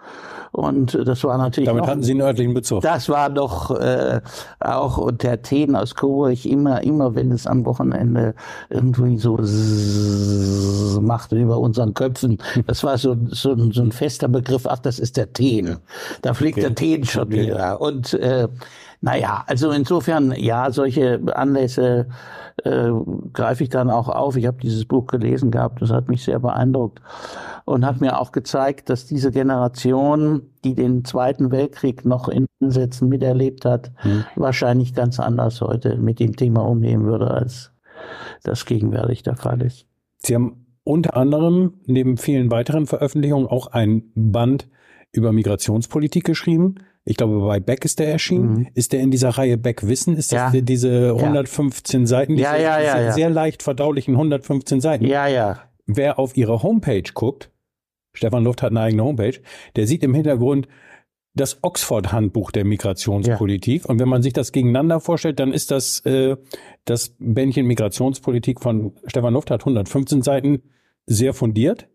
Und 0.51 0.97
das 1.05 1.23
war 1.23 1.37
natürlich. 1.37 1.67
Damit 1.67 1.83
noch, 1.83 1.89
hatten 1.89 2.03
Sie 2.03 2.11
einen 2.11 2.21
örtlichen 2.21 2.53
Bezug. 2.53 2.81
Das 2.81 3.09
war 3.09 3.29
doch 3.29 3.71
äh, 3.71 4.21
auch 4.59 4.97
unter 4.97 5.41
Themen 5.41 5.75
aus 5.75 5.95
Coburg 5.95 6.45
immer, 6.45 6.83
immer, 6.83 7.15
wenn 7.15 7.31
es 7.31 7.47
am 7.47 7.65
Wochenende 7.65 8.33
irgendwie 8.69 9.17
so 9.17 9.37
macht 11.01 11.31
über 11.31 11.59
unseren 11.59 11.93
Köpfen. 11.93 12.37
Das 12.65 12.83
war 12.83 12.97
so, 12.97 13.15
so, 13.29 13.55
so 13.71 13.81
ein 13.81 13.91
fester 13.91 14.27
Begriff. 14.27 14.65
Ach, 14.67 14.79
das 14.79 14.99
ist 14.99 15.17
der 15.17 15.33
Teen. 15.33 15.77
Da 16.21 16.33
fliegt 16.33 16.57
okay. 16.57 16.67
der 16.67 16.75
Teen 16.75 17.05
schon 17.05 17.23
okay. 17.23 17.47
wieder. 17.47 17.79
Und 17.81 18.13
äh, 18.13 18.47
naja, 19.01 19.43
also 19.47 19.71
insofern, 19.71 20.33
ja, 20.35 20.71
solche 20.71 21.19
Anlässe 21.33 22.07
äh, 22.63 22.89
greife 23.33 23.63
ich 23.63 23.69
dann 23.69 23.89
auch 23.89 24.09
auf. 24.09 24.35
Ich 24.35 24.45
habe 24.45 24.57
dieses 24.61 24.85
Buch 24.85 25.07
gelesen 25.07 25.51
gehabt, 25.51 25.81
das 25.81 25.91
hat 25.91 26.09
mich 26.09 26.23
sehr 26.23 26.39
beeindruckt 26.39 27.01
und 27.65 27.85
hat 27.85 28.01
mir 28.01 28.19
auch 28.19 28.31
gezeigt, 28.31 28.89
dass 28.89 29.05
diese 29.05 29.31
Generation, 29.31 30.43
die 30.63 30.73
den 30.73 31.05
Zweiten 31.05 31.51
Weltkrieg 31.51 32.05
noch 32.05 32.29
in 32.29 32.47
Sätzen 32.59 33.09
miterlebt 33.09 33.65
hat, 33.65 33.91
hm. 33.97 34.23
wahrscheinlich 34.35 34.93
ganz 34.93 35.19
anders 35.19 35.61
heute 35.61 35.97
mit 35.97 36.19
dem 36.19 36.35
Thema 36.35 36.61
umgehen 36.61 37.05
würde, 37.05 37.29
als 37.29 37.71
das 38.43 38.65
gegenwärtig 38.65 39.23
der 39.23 39.35
Fall 39.35 39.61
ist. 39.61 39.85
Sie 40.17 40.33
haben 40.33 40.65
unter 40.83 41.17
anderem 41.17 41.73
neben 41.85 42.17
vielen 42.17 42.49
weiteren 42.49 42.85
Veröffentlichungen 42.85 43.47
auch 43.47 43.67
ein 43.67 44.03
Band 44.15 44.69
über 45.11 45.31
Migrationspolitik 45.31 46.23
geschrieben. 46.23 46.75
Ich 47.09 47.15
glaube, 47.15 47.39
bei 47.39 47.61
Beck 47.61 47.85
ist 47.85 47.99
der 47.99 48.09
erschienen. 48.09 48.53
Mhm. 48.53 48.67
Ist 48.73 48.91
der 48.91 48.99
in 48.99 49.11
dieser 49.11 49.29
Reihe 49.29 49.57
Beck 49.57 49.87
Wissen? 49.87 50.17
Ist 50.17 50.33
das 50.33 50.53
ja. 50.53 50.61
diese 50.61 51.13
115 51.15 52.01
ja. 52.01 52.07
Seiten? 52.07 52.35
Diese, 52.35 52.43
ja, 52.43 52.57
ja, 52.57 52.79
ja, 52.81 53.01
ja. 53.01 53.11
sehr 53.13 53.29
leicht 53.29 53.63
verdaulichen 53.63 54.15
115 54.15 54.81
Seiten. 54.81 55.05
Ja, 55.05 55.25
ja. 55.25 55.61
Wer 55.85 56.19
auf 56.19 56.35
ihre 56.35 56.63
Homepage 56.63 57.09
guckt, 57.13 57.49
Stefan 58.13 58.43
Luft 58.43 58.61
hat 58.61 58.71
eine 58.71 58.81
eigene 58.81 59.05
Homepage, 59.05 59.39
der 59.77 59.87
sieht 59.87 60.03
im 60.03 60.13
Hintergrund 60.13 60.67
das 61.33 61.59
Oxford-Handbuch 61.61 62.51
der 62.51 62.65
Migrationspolitik. 62.65 63.83
Ja. 63.83 63.89
Und 63.89 63.99
wenn 63.99 64.09
man 64.09 64.21
sich 64.21 64.33
das 64.33 64.51
gegeneinander 64.51 64.99
vorstellt, 64.99 65.39
dann 65.39 65.53
ist 65.53 65.71
das 65.71 66.01
äh, 66.05 66.35
das 66.83 67.15
Bändchen 67.19 67.67
Migrationspolitik 67.67 68.59
von 68.59 68.91
Stefan 69.05 69.33
Luft 69.33 69.49
hat 69.49 69.61
115 69.61 70.23
Seiten 70.23 70.61
sehr 71.05 71.33
fundiert. 71.33 71.87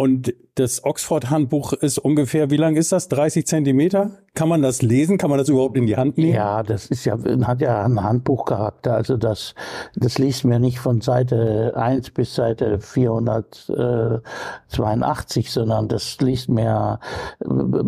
Und 0.00 0.32
das 0.54 0.84
Oxford-Handbuch 0.84 1.72
ist 1.72 1.98
ungefähr, 1.98 2.52
wie 2.52 2.56
lang 2.56 2.76
ist 2.76 2.92
das? 2.92 3.08
30 3.08 3.48
Zentimeter? 3.48 4.12
Kann 4.34 4.48
man 4.48 4.62
das 4.62 4.80
lesen? 4.80 5.18
Kann 5.18 5.28
man 5.28 5.40
das 5.40 5.48
überhaupt 5.48 5.76
in 5.76 5.88
die 5.88 5.96
Hand 5.96 6.18
nehmen? 6.18 6.34
Ja, 6.34 6.62
das 6.62 6.86
ist 6.86 7.04
ja, 7.04 7.18
hat 7.42 7.60
ja 7.60 7.84
einen 7.84 8.04
Handbuchcharakter. 8.04 8.94
Also 8.94 9.16
das, 9.16 9.56
das 9.96 10.18
liest 10.18 10.44
mir 10.44 10.60
nicht 10.60 10.78
von 10.78 11.00
Seite 11.00 11.72
1 11.74 12.10
bis 12.10 12.32
Seite 12.32 12.78
482, 12.78 15.50
sondern 15.50 15.88
das 15.88 16.16
liest 16.20 16.48
mir 16.48 17.00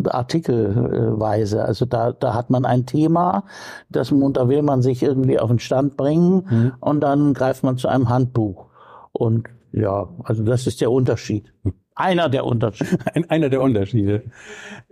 artikelweise. 0.07 1.65
Also 1.65 1.85
da, 1.85 2.11
da 2.11 2.35
hat 2.35 2.51
man 2.51 2.65
ein 2.65 2.87
Thema, 2.87 3.45
das, 3.89 4.13
da 4.33 4.49
will 4.49 4.63
man 4.63 4.83
sich 4.83 5.05
irgendwie 5.05 5.39
auf 5.39 5.49
den 5.49 5.61
Stand 5.61 5.97
bringen 5.97 6.45
mhm. 6.51 6.73
und 6.81 7.03
dann 7.03 7.35
greift 7.35 7.63
man 7.63 7.79
zu 7.79 7.87
einem 7.87 8.09
Handbuch. 8.09 8.67
Und 9.13 9.47
ja, 9.71 10.09
also 10.25 10.43
das 10.43 10.67
ist 10.67 10.81
der 10.81 10.91
Unterschied. 10.91 11.53
Einer 11.95 12.29
der 12.29 12.45
Unterschiede. 12.45 12.99
Ein, 13.15 13.31
einer 13.31 13.49
der 13.49 13.61
Unterschiede. 13.61 14.25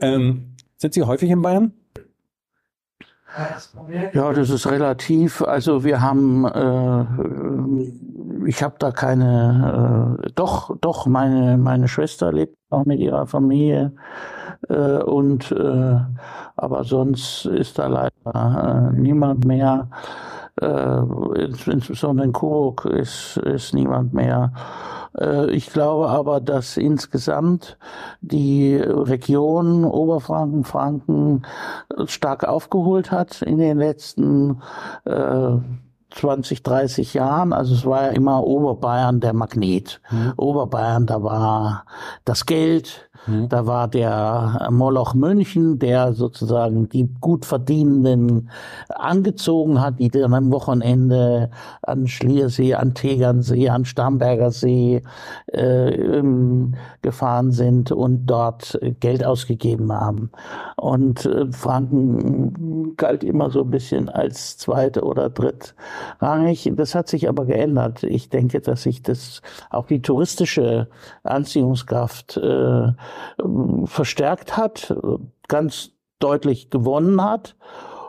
Ähm, 0.01 0.55
sind 0.77 0.95
Sie 0.95 1.03
häufig 1.03 1.31
in 1.31 1.43
Bayern? 1.43 1.73
Ja, 4.15 4.33
das 4.33 4.51
ist 4.51 4.67
relativ. 4.67 5.43
Also 5.43 5.85
wir 5.85 6.01
haben, 6.01 6.45
äh, 6.47 8.49
ich 8.49 8.63
habe 8.63 8.77
da 8.79 8.91
keine, 8.91 10.19
äh, 10.25 10.31
doch, 10.35 10.77
doch, 10.81 11.07
meine, 11.07 11.59
meine 11.59 11.89
Schwester 11.89 12.33
lebt 12.33 12.57
auch 12.71 12.85
mit 12.85 13.01
ihrer 13.01 13.27
Familie. 13.27 13.93
Äh, 14.69 15.03
und 15.03 15.53
äh, 15.53 15.97
aber 16.57 16.85
sonst 16.85 17.47
ist 17.47 17.79
da 17.79 17.87
leider 17.87 18.93
äh, 18.93 18.99
niemand 18.99 19.45
mehr. 19.45 19.89
Äh, 20.61 21.01
insbesondere 21.67 22.27
in 22.27 22.33
Coburg 22.33 22.85
ist, 22.87 23.37
ist 23.39 23.75
niemand 23.75 24.13
mehr. 24.13 24.53
Äh, 25.19 25.51
ich 25.51 25.71
glaube 25.71 26.09
aber, 26.09 26.41
dass 26.41 26.77
insgesamt 26.77 27.79
die 28.21 28.77
Region 28.77 29.85
Oberfranken, 29.85 30.65
Franken 30.65 31.43
stark 32.07 32.45
aufgeholt 32.45 33.11
hat 33.11 33.43
in 33.43 33.59
den 33.59 33.79
letzten 33.79 34.63
äh, 35.05 35.57
20, 36.11 36.63
30 36.63 37.15
Jahren. 37.15 37.53
Also 37.53 37.75
es 37.75 37.85
war 37.85 38.05
ja 38.05 38.09
immer 38.09 38.43
Oberbayern 38.45 39.21
der 39.21 39.35
Magnet. 39.35 40.01
Mhm. 40.11 40.33
Oberbayern, 40.37 41.07
da 41.07 41.23
war 41.23 41.85
das 42.25 42.47
Geld, 42.47 43.08
Mhm. 43.29 43.49
Da 43.49 43.67
war 43.67 43.89
der 43.89 44.69
Moloch 44.71 45.15
München, 45.15 45.79
der 45.79 46.15
sozusagen 46.15 46.89
die 46.89 47.09
gut 47.21 47.45
verdienenden 47.45 48.51
angezogen 48.89 49.81
hat, 49.81 49.99
die 49.99 50.09
dann 50.09 50.35
am 50.35 50.51
Wochenende 50.51 51.51
an 51.83 52.07
Schliersee, 52.09 52.75
an 52.75 52.95
Tegernsee, 52.95 53.69
an 53.69 53.85
Starnberger 53.85 54.51
See 54.51 55.03
äh, 55.47 56.23
gefahren 57.03 57.53
sind 57.53 57.93
und 57.93 58.27
dort 58.27 58.79
Geld 59.01 59.25
ausgegeben 59.25 59.93
haben. 59.93 60.31
Und 60.77 61.27
äh, 61.27 61.51
Franken 61.53 62.97
galt 62.97 63.25
immer 63.25 63.51
so 63.51 63.63
ein 63.63 63.71
bisschen 63.71 64.09
als 64.09 64.59
zweite 64.59 65.03
oder 65.03 65.31
drittrangig. 65.31 66.73
Das 66.75 66.95
hat 66.95 67.09
sich 67.09 67.29
aber 67.29 67.45
geändert. 67.45 68.03
Ich 68.03 68.29
denke, 68.29 68.61
dass 68.61 68.83
sich 68.83 69.03
das 69.03 69.43
auch 69.71 69.87
die 69.87 70.03
touristische 70.03 70.89
Anziehungskraft 71.23 72.37
äh, 72.37 72.93
verstärkt 73.85 74.57
hat, 74.57 74.95
ganz 75.49 75.93
deutlich 76.19 76.71
gewonnen 76.71 77.23
hat. 77.23 77.57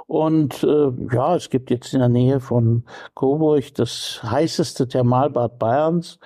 Und 0.09 0.63
äh, 0.63 0.91
ja, 1.13 1.35
es 1.35 1.51
gibt 1.51 1.69
jetzt 1.69 1.93
in 1.93 1.99
der 1.99 2.09
Nähe 2.09 2.39
von 2.39 2.83
Coburg 3.13 3.75
das 3.75 4.21
heißeste 4.23 4.87
Thermalbad 4.87 5.59
Bayerns 5.59 6.17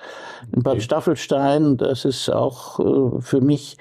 in 0.52 0.62
Bad 0.62 0.80
Staffelstein. 0.80 1.76
Das 1.76 2.06
ist 2.06 2.30
auch 2.30 2.80
äh, 2.80 3.20
für 3.20 3.42
mich 3.42 3.76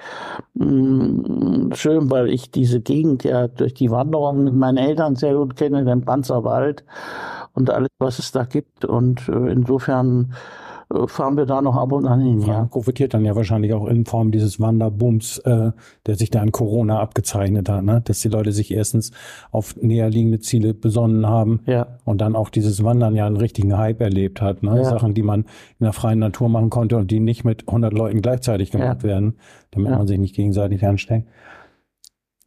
mh, 0.56 0.66
mm, 0.66 1.72
schön, 1.74 2.12
weil 2.12 2.30
ich 2.30 2.52
diese 2.52 2.82
Gegend 2.82 3.24
ja 3.24 3.48
durch 3.48 3.76
die 3.76 3.92
Wanderung 3.92 4.44
mit 4.44 4.54
meinen 4.54 4.76
Eltern 4.76 5.16
sehr 5.16 5.36
gut 5.36 5.56
kenne, 5.56 5.86
den 5.86 6.04
Panzerwald 6.04 6.84
und 7.54 7.70
alles, 7.70 7.90
was 7.98 8.20
es 8.20 8.34
da 8.34 8.44
gibt. 8.44 8.84
Und 8.84 9.30
äh, 9.30 9.52
insofern 9.54 10.34
fahren 11.08 11.38
wir 11.38 11.46
da 11.46 11.62
noch 11.62 11.76
ab 11.76 11.92
und 11.92 12.06
an 12.06 12.22
hin. 12.22 12.42
Ja. 12.42 12.66
Profitiert 12.66 13.14
dann 13.14 13.26
ja 13.26 13.36
wahrscheinlich 13.36 13.74
auch 13.74 13.88
in 13.88 14.06
Form 14.06 14.32
dieses 14.32 14.60
Wanderbooms, 14.60 15.40
äh, 15.40 15.72
der 16.06 16.16
sich 16.16 16.30
da 16.30 16.42
an 16.42 16.52
Corona 16.52 17.00
abgezeichnet 17.00 17.70
hat, 17.70 17.84
ne? 17.84 18.02
dass 18.04 18.20
die 18.20 18.30
Leute 18.30 18.52
sich 18.52 18.72
erstens 18.72 19.12
auf 19.52 19.76
näher 19.82 20.10
liegende 20.10 20.40
Ziele 20.40 20.74
besonnen 20.74 21.28
haben 21.28 21.62
ja. 21.66 21.88
und 22.06 22.22
dann 22.22 22.36
auch 22.36 22.50
dieses 22.50 22.84
Wandern 22.84 23.16
ja 23.16 23.26
einen 23.26 23.38
richtigen 23.38 23.78
Hype 23.78 24.02
erlebt 24.02 24.42
hat. 24.42 24.64
Ne? 24.64 24.78
Ja. 24.78 24.84
Sachen, 24.84 25.14
die 25.14 25.24
man 25.24 25.42
in 25.80 25.86
der 25.86 25.94
freien 25.94 26.20
Natur 26.20 26.50
machen 26.50 26.70
konnte 26.70 26.98
und 26.98 27.12
die 27.12 27.20
nicht 27.20 27.44
mit 27.44 27.68
100 27.68 27.94
Leuten 27.94 28.22
gleichzeitig 28.22 28.72
gemacht 28.72 29.04
ja. 29.04 29.10
werden, 29.10 29.38
damit 29.72 29.92
man 29.92 30.08
sich 30.08 30.20
nicht 30.20 30.36
gegenseitig 30.36 30.86
ansteckt. 30.86 31.28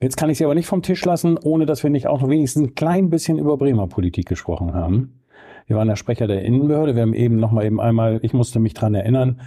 Jetzt 0.00 0.16
kann 0.16 0.28
ich 0.28 0.38
sie 0.38 0.44
aber 0.44 0.54
nicht 0.54 0.66
vom 0.66 0.82
Tisch 0.82 1.04
lassen, 1.04 1.38
ohne 1.38 1.64
dass 1.64 1.82
wir 1.82 1.90
nicht 1.90 2.06
auch 2.06 2.20
noch 2.20 2.28
wenigstens 2.28 2.62
ein 2.62 2.74
klein 2.74 3.08
bisschen 3.08 3.38
über 3.38 3.56
Bremer 3.56 3.86
Politik 3.86 4.26
gesprochen 4.26 4.74
haben. 4.74 5.20
Wir 5.66 5.76
waren 5.76 5.88
der 5.88 5.96
Sprecher 5.96 6.26
der 6.26 6.42
Innenbehörde. 6.42 6.94
Wir 6.94 7.02
haben 7.02 7.14
eben 7.14 7.36
noch 7.36 7.50
mal 7.50 7.64
eben 7.64 7.80
einmal, 7.80 8.20
ich 8.22 8.32
musste 8.32 8.60
mich 8.60 8.74
dran 8.74 8.94
erinnern, 8.94 9.42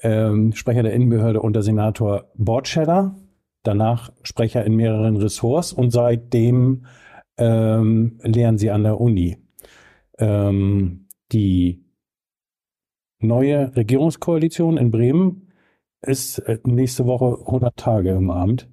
ähm, 0.00 0.52
Sprecher 0.52 0.82
der 0.82 0.92
Innenbehörde 0.92 1.40
unter 1.40 1.62
Senator 1.62 2.30
Bortscheller, 2.36 3.14
danach 3.62 4.12
Sprecher 4.22 4.64
in 4.64 4.76
mehreren 4.76 5.16
Ressorts 5.16 5.72
und 5.72 5.90
seitdem 5.90 6.86
ähm, 7.38 8.18
lehren 8.22 8.58
sie 8.58 8.70
an 8.70 8.82
der 8.82 9.00
Uni. 9.00 9.38
Ähm, 10.18 11.06
die 11.32 11.84
neue 13.18 13.74
Regierungskoalition 13.74 14.76
in 14.76 14.90
Bremen 14.90 15.48
ist 16.02 16.38
äh, 16.40 16.58
nächste 16.64 17.06
Woche 17.06 17.38
100 17.46 17.76
Tage 17.76 18.10
im 18.10 18.30
Abend 18.30 18.68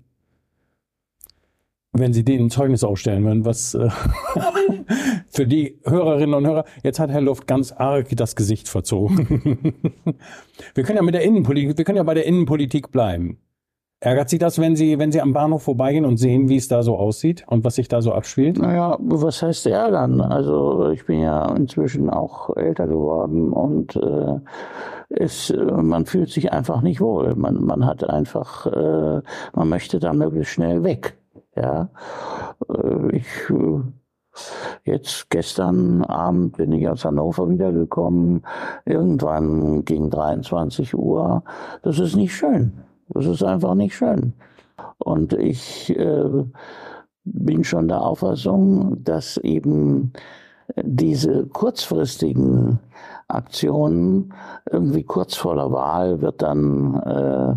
wenn 2.00 2.14
Sie 2.14 2.24
denen 2.24 2.50
Zeugnis 2.50 2.84
aufstellen 2.84 3.24
würden, 3.26 3.46
was 3.46 3.74
äh, 3.74 3.90
für 5.30 5.46
die 5.46 5.80
Hörerinnen 5.86 6.34
und 6.34 6.48
Hörer, 6.48 6.66
jetzt 6.84 7.00
hat 7.00 7.10
Herr 7.10 7.22
Luft 7.22 7.48
ganz 7.48 7.72
arg 7.72 8.08
das 8.16 8.36
Gesicht 8.36 8.68
verzogen. 8.68 9.76
wir 10.76 10.84
können 10.84 10.98
ja 10.98 11.04
mit 11.04 11.14
der 11.14 11.24
Innenpolitik, 11.24 11.78
wir 11.78 11.86
können 11.86 11.98
ja 11.98 12.04
bei 12.04 12.14
der 12.14 12.26
Innenpolitik 12.26 12.92
bleiben. 12.92 13.40
Ärgert 14.02 14.30
Sie 14.30 14.38
das, 14.38 14.60
wenn 14.60 14.78
Sie, 14.78 14.98
wenn 14.98 15.12
Sie 15.12 15.20
am 15.20 15.34
Bahnhof 15.34 15.64
vorbeigehen 15.64 16.06
und 16.06 16.16
sehen, 16.16 16.48
wie 16.48 16.56
es 16.56 16.70
da 16.70 16.84
so 16.84 16.96
aussieht 16.96 17.44
und 17.48 17.66
was 17.66 17.76
sich 17.76 17.90
da 17.90 18.02
so 18.02 18.14
abspielt? 18.14 18.58
Naja, 18.58 18.98
was 19.02 19.42
heißt 19.42 19.68
ärgern? 19.68 20.22
Also 20.22 20.90
ich 20.92 21.06
bin 21.06 21.20
ja 21.20 21.54
inzwischen 21.54 22.10
auch 22.10 22.56
älter 22.56 22.88
geworden 22.88 23.52
und 23.52 23.98
äh, 23.98 24.40
es, 25.10 25.54
man 25.54 26.06
fühlt 26.06 26.30
sich 26.30 26.54
einfach 26.54 26.82
nicht 26.82 27.02
wohl. 27.02 27.36
Man, 27.36 27.62
man 27.62 27.86
hat 27.86 28.10
einfach, 28.10 28.68
äh, 28.68 29.22
man 29.54 29.68
möchte 29.68 30.00
da 30.00 30.14
möglichst 30.14 30.54
schnell 30.54 30.84
weg. 30.86 31.19
Ja, 31.60 31.90
äh, 32.70 33.16
ich 33.18 33.50
äh, 33.50 33.82
Jetzt 34.84 35.30
gestern 35.30 36.04
Abend 36.04 36.58
bin 36.58 36.72
ich 36.72 36.88
aus 36.88 37.06
Hannover 37.06 37.50
wiedergekommen, 37.50 38.44
irgendwann 38.86 39.84
gegen 39.86 40.10
23 40.10 40.96
Uhr. 40.96 41.44
Das 41.84 42.00
ist 42.00 42.16
nicht 42.16 42.34
schön. 42.34 42.72
Das 43.10 43.26
ist 43.26 43.44
einfach 43.44 43.76
nicht 43.76 43.96
schön. 43.96 44.34
Und 44.98 45.34
ich 45.34 45.96
äh, 45.98 46.44
bin 47.24 47.64
schon 47.64 47.88
der 47.88 48.02
Auffassung, 48.02 49.04
dass 49.04 49.38
eben 49.38 50.14
diese 50.76 51.48
kurzfristigen 51.48 52.80
Aktionen 53.28 54.34
irgendwie 54.72 55.04
kurz 55.04 55.36
vor 55.36 55.56
der 55.56 55.72
Wahl 55.72 56.22
wird 56.22 56.42
dann 56.42 56.96
äh, 56.96 57.56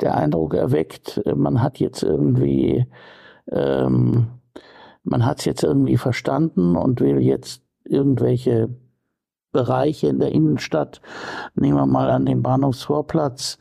der 0.00 0.16
Eindruck 0.16 0.54
erweckt, 0.54 1.22
man 1.34 1.62
hat 1.62 1.78
jetzt 1.78 2.02
irgendwie 2.02 2.86
ähm, 3.50 4.28
man 5.02 5.24
hat 5.24 5.40
es 5.40 5.44
jetzt 5.44 5.62
irgendwie 5.62 5.96
verstanden 5.96 6.76
und 6.76 7.00
will 7.00 7.18
jetzt 7.18 7.62
irgendwelche 7.84 8.68
Bereiche 9.52 10.08
in 10.08 10.18
der 10.18 10.32
Innenstadt, 10.32 11.00
nehmen 11.54 11.78
wir 11.78 11.86
mal 11.86 12.10
an 12.10 12.26
den 12.26 12.42
Bahnhofsvorplatz, 12.42 13.58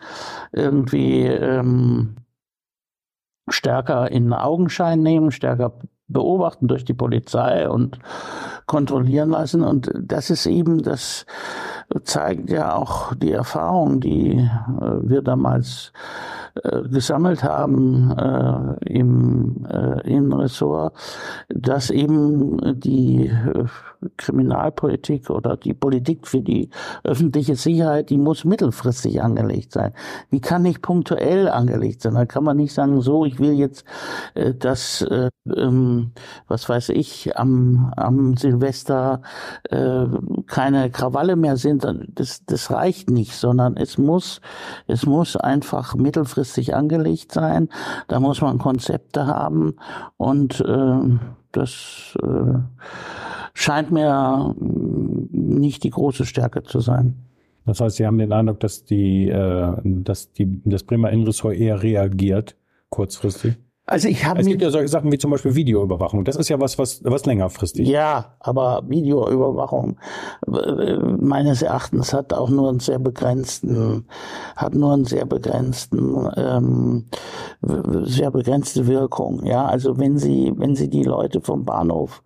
irgendwie 0.52 1.24
ähm, 1.24 2.18
stärker 3.50 4.12
in 4.12 4.34
Augenschein 4.34 5.02
nehmen, 5.02 5.32
stärker 5.32 5.80
beobachten 6.10 6.68
durch 6.68 6.86
die 6.86 6.94
Polizei 6.94 7.70
und 7.70 8.00
kontrollieren 8.66 9.30
lassen. 9.30 9.64
Und 9.64 9.92
das 9.96 10.30
ist 10.30 10.46
eben, 10.46 10.82
das 10.84 11.26
zeigt 12.04 12.50
ja 12.50 12.76
auch 12.76 13.14
die 13.16 13.32
Erfahrung, 13.32 14.00
die 14.00 14.32
äh, 14.32 15.10
wir 15.10 15.22
damals 15.22 15.94
äh, 16.64 16.90
gesammelt 16.90 17.44
haben 17.44 18.12
äh, 18.18 18.94
im 18.94 19.66
äh, 19.70 20.02
Innenressort, 20.10 20.94
dass 21.50 21.90
eben 21.90 22.80
die 22.80 23.28
äh, 23.28 23.66
Kriminalpolitik 24.18 25.30
oder 25.30 25.58
die 25.58 25.74
Politik 25.74 26.28
für 26.28 26.42
die 26.42 26.70
öffentliche 27.04 27.56
Sicherheit, 27.56 28.10
die 28.10 28.18
muss 28.18 28.46
mittelfristig 28.46 29.22
angelegt 29.22 29.74
sein. 29.74 29.94
Die 30.32 30.42
kann 30.42 30.62
nicht 30.64 30.82
punktuell 30.82 31.50
angelegt 31.50 32.02
sein. 32.02 32.16
Da 32.16 32.26
kann 32.26 32.44
man 32.44 32.58
nicht 32.58 32.74
sagen, 32.74 33.02
so, 33.02 33.26
ich 33.26 33.40
will 33.40 33.54
jetzt, 33.54 33.86
äh, 34.34 34.54
dass, 34.54 35.02
äh, 35.02 35.30
ähm, 35.56 36.12
was 36.48 36.68
weiß 36.70 36.90
ich, 36.90 37.38
am, 37.38 37.92
am 37.96 38.38
Silvester 38.38 39.22
äh, 39.70 40.06
keine 40.48 40.90
Krawalle 40.92 41.36
mehr 41.36 41.58
sind. 41.58 41.88
Das, 42.14 42.46
das 42.46 42.72
reicht 42.72 43.10
nicht, 43.10 43.34
sondern 43.34 43.78
es 43.78 43.98
muss, 43.98 44.42
es 44.88 45.06
muss 45.06 45.36
einfach 45.36 45.96
mittelfristig 45.96 46.76
angelegt 46.76 47.32
sein. 47.32 47.70
Da 48.08 48.20
muss 48.20 48.42
man 48.42 48.58
Konzepte 48.58 49.28
haben 49.28 49.76
und 50.18 50.62
äh, 50.62 51.18
das 51.52 52.18
äh, 52.22 52.60
scheint 53.58 53.92
mir 53.92 54.54
mm, 54.60 55.60
nicht 55.60 55.84
die 55.84 55.90
große 55.90 56.26
Stärke 56.26 56.64
zu 56.64 56.80
sein. 56.80 57.16
Das 57.66 57.82
heißt, 57.82 57.98
Sie 57.98 58.06
haben 58.06 58.18
den 58.18 58.32
Eindruck, 58.32 58.60
dass 58.60 58.86
die, 58.86 59.28
äh, 59.28 59.76
dass 59.84 60.32
die, 60.32 60.62
das 60.64 60.84
Bremer 60.84 61.10
Innenressort 61.10 61.56
eher 61.56 61.82
reagiert, 61.82 62.56
kurzfristig? 62.90 63.56
Also 63.90 64.10
ich 64.10 64.26
habe 64.26 64.42
Es 64.42 64.48
gibt 64.48 64.62
ja 64.62 64.70
solche 64.70 64.90
Sachen 64.90 65.14
wie 65.14 65.18
zum 65.18 65.32
Beispiel 65.32 65.56
Videoüberwachung. 65.56 66.26
Das 66.26 66.36
ist 66.36 66.50
ja 66.50 66.60
was, 66.60 66.78
was, 66.78 67.02
was 67.06 67.26
längerfristig. 67.26 67.88
Ja, 67.88 68.36
aber 68.42 68.84
Videoüberwachung 68.86 69.98
äh, 70.46 70.98
meines 70.98 71.62
Erachtens 71.62 72.12
hat 72.12 72.34
auch 72.34 72.50
nur 72.50 72.68
einen 72.68 72.82
sehr 72.82 73.00
begrenzten, 73.00 74.06
hat 74.58 74.76
nur 74.76 74.92
einen 74.92 75.06
sehr 75.06 75.26
begrenzten, 75.26 76.30
ähm, 76.36 77.06
sehr 78.04 78.30
begrenzte 78.30 78.88
Wirkung. 78.88 79.46
Ja, 79.46 79.66
also 79.66 79.98
wenn 79.98 80.18
Sie, 80.18 80.52
wenn 80.58 80.76
Sie 80.76 80.90
die 80.90 81.04
Leute 81.04 81.40
vom 81.40 81.64
Bahnhof 81.64 82.24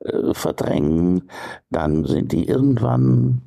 äh, 0.00 0.34
verdrängen, 0.34 1.30
dann 1.70 2.04
sind 2.04 2.32
die 2.32 2.48
irgendwann 2.48 3.42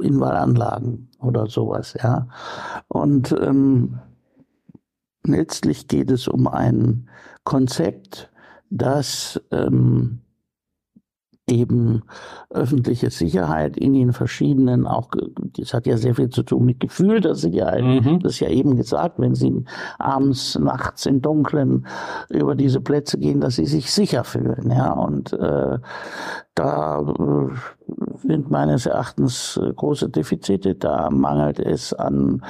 in 0.00 0.18
Wallanlagen 0.18 1.10
oder 1.20 1.46
sowas. 1.46 1.94
Ja, 2.02 2.28
und 2.88 3.32
ähm, 3.32 3.98
letztlich 5.26 5.88
geht 5.88 6.10
es 6.10 6.28
um 6.28 6.48
ein 6.48 7.08
Konzept, 7.44 8.30
das 8.70 9.40
ähm, 9.50 10.22
eben 11.48 12.02
öffentliche 12.50 13.10
Sicherheit 13.10 13.76
in 13.76 13.94
den 13.94 14.12
verschiedenen, 14.12 14.86
auch 14.86 15.10
das 15.58 15.74
hat 15.74 15.86
ja 15.86 15.96
sehr 15.96 16.14
viel 16.14 16.30
zu 16.30 16.44
tun 16.44 16.64
mit 16.64 16.80
Gefühl 16.80 17.20
der 17.20 17.34
Sicherheit. 17.34 17.82
Mhm. 17.82 18.20
Das 18.20 18.34
ist 18.34 18.40
ja 18.40 18.48
eben 18.48 18.76
gesagt, 18.76 19.18
wenn 19.18 19.34
Sie 19.34 19.64
abends, 19.98 20.58
nachts 20.58 21.04
im 21.06 21.20
Dunkeln 21.20 21.86
über 22.30 22.54
diese 22.54 22.80
Plätze 22.80 23.18
gehen, 23.18 23.40
dass 23.40 23.56
Sie 23.56 23.66
sich 23.66 23.92
sicher 23.92 24.24
fühlen. 24.24 24.70
Ja, 24.70 24.92
und 24.92 25.32
äh, 25.32 25.78
da 26.54 27.00
äh, 27.00 27.81
sind 28.22 28.50
meines 28.50 28.86
Erachtens 28.86 29.56
äh, 29.56 29.72
große 29.72 30.08
Defizite. 30.08 30.74
Da 30.74 31.10
mangelt 31.10 31.58
es 31.58 31.92
an, 31.92 32.42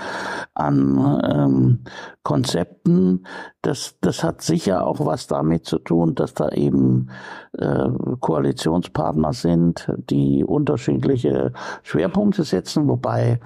an 0.55 1.21
ähm, 1.25 1.79
Konzepten. 2.23 3.27
Das, 3.63 3.97
das 4.01 4.23
hat 4.25 4.43
sicher 4.43 4.87
auch 4.87 5.05
was 5.05 5.27
damit 5.27 5.67
zu 5.67 5.79
tun, 5.79 6.15
dass 6.15 6.35
da 6.35 6.49
eben 6.51 7.09
äh, 7.53 7.89
Koalitionspartner 8.21 9.33
sind, 9.33 9.91
die 10.11 10.45
unterschiedliche 10.45 11.53
Schwerpunkte 11.83 12.45
setzen, 12.45 12.89
wobei 12.89 13.41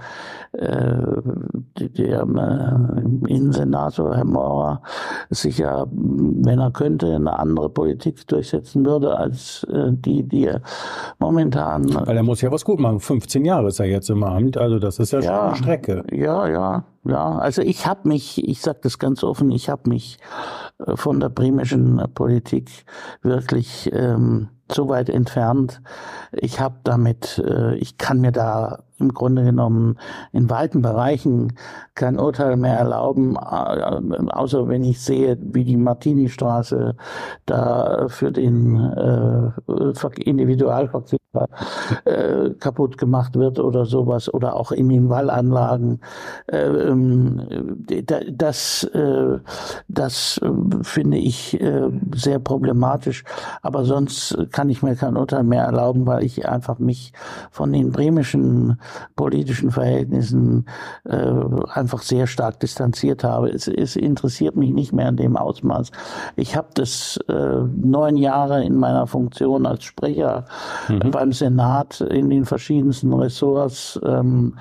äh, 0.53 0.97
der 1.79 2.23
äh, 2.23 3.33
Innensenator 3.33 4.17
Herr 4.17 4.25
Maurer 4.25 4.83
sicher, 5.31 5.87
wenn 5.91 6.59
er 6.59 6.71
könnte, 6.71 7.15
eine 7.15 7.39
andere 7.39 7.69
Politik 7.69 8.27
durchsetzen 8.27 8.85
würde 8.85 9.17
als 9.17 9.65
äh, 9.65 9.93
die, 9.93 10.23
die 10.23 10.47
er 10.47 10.63
momentan. 11.19 11.76
Weil 11.79 12.17
er 12.17 12.23
muss 12.23 12.41
ja 12.41 12.51
was 12.51 12.65
gut 12.65 12.81
machen. 12.81 13.01
15 13.01 13.45
Jahre 13.45 13.69
ist 13.69 13.81
er 13.81 13.87
jetzt 13.87 14.11
im 14.11 14.23
Amt, 14.23 14.57
also 14.57 14.79
das 14.79 14.99
ist 14.99 15.13
ja, 15.13 15.21
ja 15.21 15.25
schon 15.25 15.47
eine 15.47 15.57
Strecke. 15.57 16.05
Ja, 16.11 16.49
ja, 16.49 16.85
ja. 17.05 17.39
Also 17.39 17.63
ich 17.63 17.87
habe 17.87 18.09
mich, 18.09 18.47
ich 18.47 18.61
sage 18.61 18.79
das 18.83 18.99
ganz 18.99 19.23
offen, 19.25 19.51
ich 19.51 19.69
habe 19.69 19.89
mich 19.89 20.19
äh, 20.85 20.97
von 20.97 21.21
der 21.21 21.29
bremischen 21.29 22.03
Politik 22.15 22.85
wirklich 23.23 23.91
ähm, 23.93 24.49
so 24.71 24.89
weit 24.89 25.09
entfernt. 25.09 25.81
Ich 26.33 26.61
habe 26.61 26.77
damit, 26.85 27.43
äh, 27.47 27.77
ich 27.77 27.99
kann 27.99 28.21
mir 28.21 28.33
da 28.33 28.81
im 28.99 29.13
Grunde 29.13 29.45
genommen 29.45 29.99
in 30.33 30.49
weiten 30.49 30.83
Bereichen 30.83 31.53
kein 31.95 32.19
Urteil 32.19 32.57
mehr 32.57 32.79
erlauben, 32.79 33.37
äh, 33.37 34.31
außer 34.31 34.69
wenn 34.69 34.85
ich 34.85 35.01
sehe, 35.01 35.39
wie 35.41 35.65
die 35.65 35.77
Martini-Straße 35.77 36.97
da 37.47 38.07
für 38.09 38.33
den 38.33 38.77
äh, 38.77 39.51
Individualverkehr 40.21 41.19
äh, 42.05 42.51
kaputt 42.59 42.99
gemacht 42.99 43.37
wird 43.37 43.59
oder 43.59 43.85
sowas 43.85 44.33
oder 44.33 44.57
auch 44.57 44.73
in 44.73 44.89
den 44.89 45.09
Wallanlagen. 45.09 46.01
Äh, 46.47 46.67
ähm, 46.67 47.43
das 48.33 48.85
äh, 48.85 49.39
das 49.89 50.41
äh, 50.43 50.49
finde 50.83 51.19
ich 51.19 51.61
äh, 51.61 51.91
sehr 52.15 52.39
problematisch. 52.39 53.25
Aber 53.63 53.85
sonst 53.85 54.37
kann 54.53 54.71
ich 54.71 54.83
mir 54.83 54.97
kein 54.97 55.17
Urteil 55.17 55.43
mehr 55.43 55.65
erlauben, 55.65 56.07
weil 56.07 56.25
ich 56.25 56.49
einfach 56.49 56.79
mich 56.79 57.13
von 57.51 57.73
den 57.73 57.91
bremischen 57.91 58.79
politischen 59.15 59.71
Verhältnissen 59.71 60.67
äh, 61.05 61.33
einfach 61.71 62.03
sehr 62.03 62.27
stark 62.27 62.61
distanziert 62.61 63.25
habe. 63.25 63.49
Es, 63.49 63.69
es 63.69 63.97
interessiert 63.97 64.57
mich 64.57 64.71
nicht 64.71 64.93
mehr 64.93 65.09
in 65.09 65.17
dem 65.17 65.37
Ausmaß. 65.37 65.91
Ich 66.37 66.57
habe 66.57 66.69
das 66.75 67.19
äh, 67.29 67.33
neun 67.33 68.17
Jahre 68.17 68.65
in 68.65 68.77
meiner 68.77 69.07
Funktion 69.07 69.67
als 69.67 69.85
Sprecher 69.85 70.45
mhm. 70.89 71.11
beim 71.11 71.33
Senat 71.33 72.01
in 72.01 72.31
den 72.31 72.45
verschiedensten 72.45 73.13
Ressorts 73.13 74.01
ähm, 74.05 74.55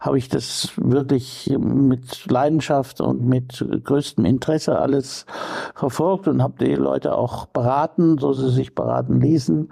habe 0.00 0.18
ich 0.18 0.28
das 0.28 0.70
wirklich 0.76 1.54
mit 1.58 2.30
Leidenschaft 2.30 3.00
und 3.00 3.24
mit 3.24 3.64
größtem 3.84 4.24
Interesse 4.24 4.78
alles 4.78 5.26
verfolgt 5.74 6.28
und 6.28 6.42
habe 6.42 6.64
die 6.64 6.74
Leute 6.74 7.16
auch 7.16 7.46
beraten, 7.46 8.18
so 8.18 8.32
sie 8.32 8.50
sich 8.50 8.74
beraten 8.74 9.20
ließen. 9.20 9.70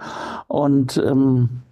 Und 0.49 0.97
ähm, 0.99 1.63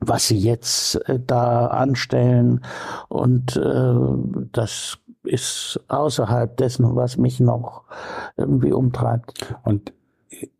was 0.00 0.28
sie 0.28 0.38
jetzt 0.38 0.96
äh, 1.08 1.18
da 1.24 1.66
anstellen 1.66 2.64
und 3.08 3.56
äh, 3.56 3.94
das 4.52 4.98
ist 5.24 5.80
außerhalb 5.88 6.56
dessen, 6.56 6.96
was 6.96 7.16
mich 7.16 7.40
noch 7.40 7.84
irgendwie 8.36 8.72
umtreibt. 8.72 9.54
Und 9.64 9.92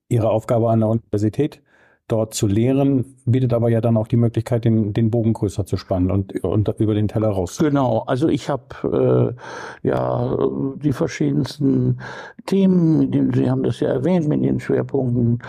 Ihre 0.09 0.30
Aufgabe 0.30 0.70
an 0.70 0.80
der 0.80 0.89
Universität 0.89 1.62
dort 2.09 2.32
zu 2.32 2.46
lehren, 2.46 3.04
bietet 3.26 3.52
aber 3.52 3.68
ja 3.68 3.80
dann 3.80 3.96
auch 3.98 4.09
die 4.09 4.16
Möglichkeit, 4.16 4.64
den, 4.64 4.94
den 4.94 5.11
Bogen 5.11 5.34
größer 5.34 5.66
zu 5.66 5.76
spannen 5.76 6.11
und, 6.11 6.42
und 6.42 6.68
über 6.78 6.94
den 6.94 7.06
Teller 7.06 7.28
raus. 7.28 7.59
Genau, 7.59 8.00
also 8.06 8.28
ich 8.28 8.48
habe 8.48 9.36
äh, 9.84 9.88
ja 9.88 10.36
die 10.82 10.92
verschiedensten 10.92 11.98
Themen, 12.46 13.11
die, 13.11 13.28
Sie 13.34 13.50
haben 13.50 13.62
das 13.62 13.80
ja 13.80 13.90
erwähnt, 13.90 14.26
mit 14.26 14.42
den 14.42 14.59
Schwerpunkten 14.59 15.40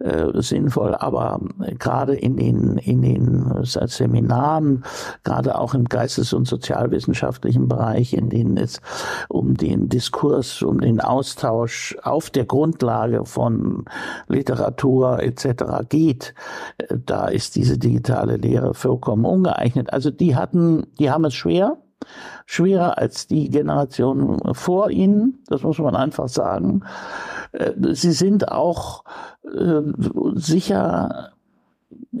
äh, 0.00 0.26
sinnvoll. 0.34 0.96
Aber 0.96 1.40
gerade 1.78 2.16
in 2.16 2.36
den, 2.36 2.76
in 2.78 3.02
den 3.02 3.64
Seminaren, 3.64 4.84
gerade 5.22 5.58
auch 5.58 5.74
im 5.74 5.84
geistes- 5.84 6.32
und 6.32 6.48
sozialwissenschaftlichen 6.48 7.68
Bereich, 7.68 8.12
in 8.12 8.28
denen 8.30 8.56
es 8.56 8.80
um 9.28 9.56
den 9.56 9.88
Diskurs, 9.88 10.62
um 10.62 10.80
den 10.80 11.00
Austausch 11.00 11.96
auf 12.02 12.30
der 12.30 12.46
Grundlage 12.46 13.24
von 13.24 13.84
Literatur 14.26 15.22
etc. 15.22 15.86
geht, 15.88 16.34
äh, 16.78 16.96
da 17.06 17.28
ist 17.28 17.54
diese 17.54 17.78
digitale 17.78 18.36
Lehre 18.38 18.74
vollkommen 18.74 19.24
ungeeignet. 19.24 19.92
Also 19.92 20.10
die 20.10 20.34
hatten, 20.34 20.88
die 20.98 21.10
haben 21.10 21.24
es 21.24 21.34
schwer, 21.34 21.75
schwerer 22.46 22.98
als 22.98 23.26
die 23.26 23.50
Generation 23.50 24.40
vor 24.54 24.90
ihnen, 24.90 25.42
das 25.48 25.62
muss 25.62 25.78
man 25.78 25.96
einfach 25.96 26.28
sagen. 26.28 26.82
Äh, 27.52 27.72
sie 27.92 28.12
sind 28.12 28.48
auch 28.48 29.04
äh, 29.44 29.82
sicher 30.34 31.32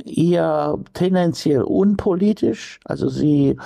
eher 0.04 0.78
tendenziell 0.92 1.62
unpolitisch, 1.62 2.80
also 2.84 3.08
sie, 3.08 3.56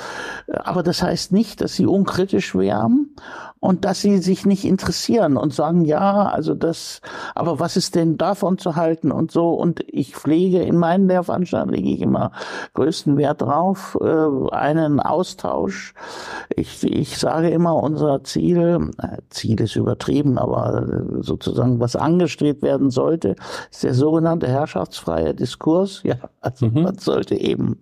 aber 0.49 0.83
das 0.83 1.03
heißt 1.03 1.33
nicht, 1.33 1.61
dass 1.61 1.75
sie 1.75 1.87
unkritisch 1.87 2.55
wären 2.55 3.15
und 3.61 3.85
dass 3.85 4.01
sie 4.01 4.19
sich 4.19 4.47
nicht 4.47 4.65
interessieren 4.65 5.37
und 5.37 5.53
sagen, 5.53 5.85
ja, 5.85 6.25
also 6.25 6.55
das, 6.55 7.03
aber 7.35 7.61
was 7.61 7.77
ist 7.77 7.95
denn 7.95 8.17
davon 8.17 8.57
zu 8.57 8.75
halten 8.75 9.13
und 9.13 9.31
so. 9.31 9.51
Und 9.51 9.85
ich 9.87 10.17
pflege 10.17 10.63
in 10.63 10.79
meinen 10.79 11.09
Lehrveranstaltungen 11.09 11.75
lege 11.75 11.91
ich 11.91 12.01
immer 12.01 12.33
größten 12.73 13.19
Wert 13.19 13.43
drauf, 13.43 13.99
äh, 14.01 14.55
einen 14.55 14.99
Austausch. 14.99 15.95
Ich, 16.57 16.83
ich 16.85 17.19
sage 17.19 17.51
immer, 17.51 17.77
unser 17.77 18.25
Ziel, 18.25 18.91
äh, 18.99 19.19
Ziel 19.29 19.61
ist 19.61 19.77
übertrieben, 19.77 20.39
aber 20.39 20.87
sozusagen 21.21 21.81
was 21.81 21.97
angestrebt 21.97 22.63
werden 22.63 22.91
sollte, 22.91 23.37
ist 23.71 23.85
der 23.85 23.93
sogenannte 23.95 24.49
herrschaftsfreie 24.49 25.35
Diskurs. 25.35 26.01
Ja, 26.03 26.17
also 26.41 26.67
mhm. 26.67 26.83
man 26.83 26.99
sollte 26.99 27.35
eben, 27.35 27.79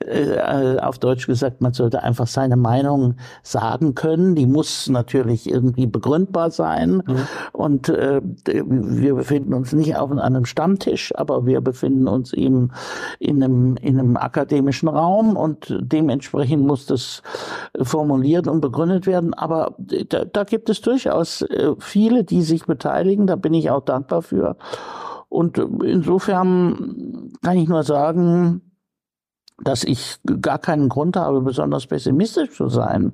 äh, 0.00 0.78
auf 0.80 0.98
Deutsch 0.98 1.28
gesagt, 1.28 1.60
man 1.60 1.72
sollte 1.72 2.02
einfach 2.02 2.26
seine 2.26 2.56
Meinung 2.56 3.14
sagen 3.44 3.94
können. 3.94 4.34
Die 4.34 4.46
muss 4.46 4.88
natürlich 4.88 5.19
natürlich 5.20 5.50
irgendwie 5.50 5.86
begründbar 5.86 6.50
sein. 6.50 7.02
Mhm. 7.06 7.16
Und 7.52 7.88
äh, 7.88 8.20
wir 8.22 9.14
befinden 9.14 9.54
uns 9.54 9.72
nicht 9.72 9.96
auf 9.96 10.10
einem 10.10 10.44
Stammtisch, 10.44 11.12
aber 11.16 11.46
wir 11.46 11.60
befinden 11.60 12.08
uns 12.08 12.32
eben 12.32 12.70
in 13.18 13.42
einem, 13.42 13.76
in 13.76 13.98
einem 13.98 14.16
akademischen 14.16 14.88
Raum 14.88 15.36
und 15.36 15.76
dementsprechend 15.80 16.66
muss 16.66 16.86
das 16.86 17.22
formuliert 17.80 18.48
und 18.48 18.60
begründet 18.60 19.06
werden. 19.06 19.34
Aber 19.34 19.74
da, 19.78 20.24
da 20.24 20.44
gibt 20.44 20.70
es 20.70 20.80
durchaus 20.80 21.42
äh, 21.42 21.72
viele, 21.78 22.24
die 22.24 22.42
sich 22.42 22.64
beteiligen. 22.64 23.26
Da 23.26 23.36
bin 23.36 23.54
ich 23.54 23.70
auch 23.70 23.84
dankbar 23.84 24.22
für. 24.22 24.56
Und 25.28 25.58
insofern 25.58 27.30
kann 27.42 27.56
ich 27.56 27.68
nur 27.68 27.84
sagen, 27.84 28.62
dass 29.64 29.84
ich 29.84 30.18
gar 30.40 30.58
keinen 30.58 30.88
Grund 30.88 31.16
habe, 31.16 31.40
besonders 31.42 31.86
pessimistisch 31.86 32.56
zu 32.56 32.68
sein. 32.68 33.12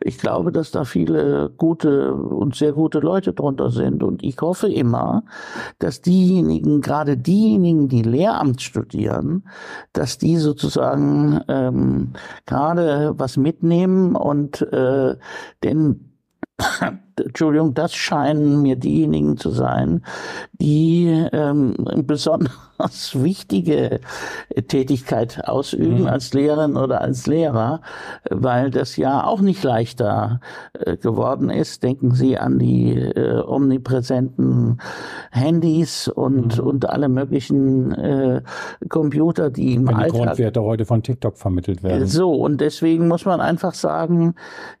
Ich 0.00 0.18
glaube, 0.18 0.52
dass 0.52 0.70
da 0.70 0.84
viele 0.84 1.50
gute 1.56 2.12
und 2.14 2.54
sehr 2.56 2.72
gute 2.72 2.98
Leute 2.98 3.32
drunter 3.32 3.70
sind. 3.70 4.02
Und 4.02 4.22
ich 4.22 4.40
hoffe 4.40 4.72
immer, 4.72 5.24
dass 5.78 6.00
diejenigen, 6.00 6.80
gerade 6.80 7.16
diejenigen, 7.16 7.88
die 7.88 8.02
Lehramt 8.02 8.62
studieren, 8.62 9.48
dass 9.92 10.18
die 10.18 10.36
sozusagen 10.36 11.40
ähm, 11.48 12.12
gerade 12.46 13.14
was 13.16 13.36
mitnehmen 13.36 14.16
und 14.16 14.60
äh, 14.72 15.16
denn 15.62 16.12
Entschuldigung, 17.18 17.74
das 17.74 17.94
scheinen 17.94 18.62
mir 18.62 18.76
diejenigen 18.76 19.36
zu 19.36 19.50
sein, 19.50 20.02
die 20.52 21.06
ähm, 21.32 21.74
besonders 22.04 22.52
wichtige 23.14 24.00
Tätigkeit 24.68 25.48
ausüben 25.48 26.02
mhm. 26.02 26.06
als 26.06 26.34
Lehrerin 26.34 26.76
oder 26.76 27.00
als 27.00 27.26
Lehrer, 27.26 27.80
weil 28.30 28.70
das 28.70 28.96
ja 28.96 29.24
auch 29.24 29.40
nicht 29.40 29.62
leichter 29.62 30.40
äh, 30.74 30.96
geworden 30.96 31.48
ist. 31.48 31.82
Denken 31.82 32.12
Sie 32.12 32.36
an 32.36 32.58
die 32.58 32.92
äh, 32.92 33.40
omnipräsenten 33.40 34.78
Handys 35.30 36.08
und, 36.08 36.58
mhm. 36.58 36.66
und 36.66 36.88
alle 36.88 37.08
möglichen 37.08 37.92
äh, 37.92 38.42
Computer, 38.88 39.50
die 39.50 39.74
im 39.74 39.88
Alltag... 39.88 40.12
Die 40.12 40.18
Grundwerte 40.18 40.62
heute 40.62 40.84
von 40.84 41.02
TikTok 41.02 41.38
vermittelt 41.38 41.82
werden. 41.82 42.06
So, 42.06 42.32
und 42.32 42.60
deswegen 42.60 43.08
muss 43.08 43.24
man 43.24 43.40
einfach 43.40 43.74
sagen, 43.74 44.34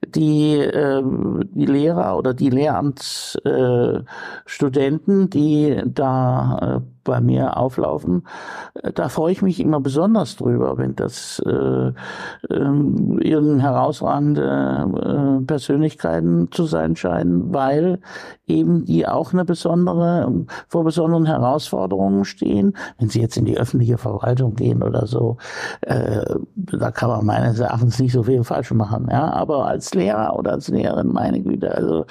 die, 0.06 0.58
äh, 0.58 1.02
die 1.52 1.66
Lehrer 1.66 2.16
oder 2.18 2.25
die 2.34 2.50
Lehramtsstudenten, 2.50 5.30
die 5.30 5.82
da 5.86 6.78
äh, 6.78 6.95
bei 7.06 7.20
mir 7.20 7.56
auflaufen. 7.56 8.26
Äh, 8.74 8.92
da 8.92 9.08
freue 9.08 9.32
ich 9.32 9.42
mich 9.42 9.60
immer 9.60 9.80
besonders 9.80 10.36
drüber, 10.36 10.76
wenn 10.76 10.94
das 10.94 11.42
äh, 11.46 11.50
äh, 11.50 11.92
irgendeine 12.50 13.62
herausragende 13.62 15.40
äh, 15.40 15.44
Persönlichkeiten 15.44 16.50
zu 16.50 16.64
sein 16.64 16.96
scheinen, 16.96 17.54
weil 17.54 18.00
eben 18.46 18.84
die 18.84 19.06
auch 19.06 19.32
eine 19.32 19.44
besondere, 19.44 20.32
vor 20.68 20.84
besonderen 20.84 21.26
Herausforderungen 21.26 22.24
stehen. 22.24 22.76
Wenn 22.98 23.08
sie 23.08 23.20
jetzt 23.20 23.36
in 23.36 23.44
die 23.44 23.58
öffentliche 23.58 23.98
Verwaltung 23.98 24.54
gehen 24.54 24.82
oder 24.82 25.06
so, 25.06 25.38
äh, 25.82 26.24
da 26.54 26.90
kann 26.90 27.08
man 27.08 27.26
meines 27.26 27.58
Erachtens 27.58 27.98
nicht 27.98 28.12
so 28.12 28.22
viel 28.22 28.44
falsch 28.44 28.70
machen. 28.72 29.08
Ja, 29.10 29.32
aber 29.32 29.66
als 29.66 29.94
Lehrer 29.94 30.36
oder 30.36 30.52
als 30.52 30.68
Lehrerin, 30.68 31.08
meine 31.08 31.40
Güte, 31.40 31.74
also 31.74 32.06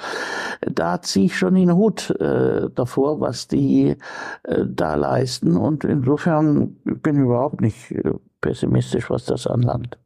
da 0.60 1.00
ziehe 1.00 1.26
ich 1.26 1.38
schon 1.38 1.54
den 1.54 1.74
Hut 1.74 2.10
äh, 2.20 2.68
davor, 2.74 3.20
was 3.20 3.48
die 3.48 3.96
äh, 4.44 4.64
da 4.66 4.85
leisten. 4.94 5.56
Und 5.56 5.84
insofern 5.84 6.76
bin 6.84 7.16
ich 7.16 7.22
überhaupt 7.22 7.60
nicht 7.60 7.90
äh, 7.90 8.12
pessimistisch, 8.40 9.10
was 9.10 9.24
das 9.24 9.46
anlangt. 9.46 9.98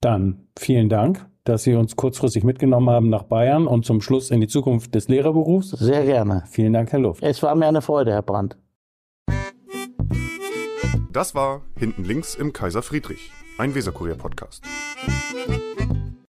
Dann 0.00 0.48
vielen 0.58 0.88
Dank, 0.88 1.26
dass 1.44 1.62
Sie 1.62 1.74
uns 1.74 1.96
kurzfristig 1.96 2.44
mitgenommen 2.44 2.90
haben 2.90 3.08
nach 3.08 3.24
Bayern 3.24 3.66
und 3.66 3.84
zum 3.84 4.00
Schluss 4.00 4.30
in 4.30 4.40
die 4.40 4.48
Zukunft 4.48 4.94
des 4.94 5.08
Lehrerberufs. 5.08 5.70
Sehr 5.70 6.04
gerne. 6.04 6.44
Vielen 6.46 6.72
Dank, 6.72 6.92
Herr 6.92 7.00
Luft. 7.00 7.22
Es 7.22 7.42
war 7.42 7.54
mir 7.54 7.66
eine 7.66 7.82
Freude, 7.82 8.12
Herr 8.12 8.22
Brandt. 8.22 8.56
Das 11.12 11.34
war 11.34 11.62
Hinten 11.76 12.04
links 12.04 12.34
im 12.34 12.52
Kaiser 12.52 12.82
Friedrich, 12.82 13.32
ein 13.58 13.74
Weserkurier-Podcast. 13.74 14.62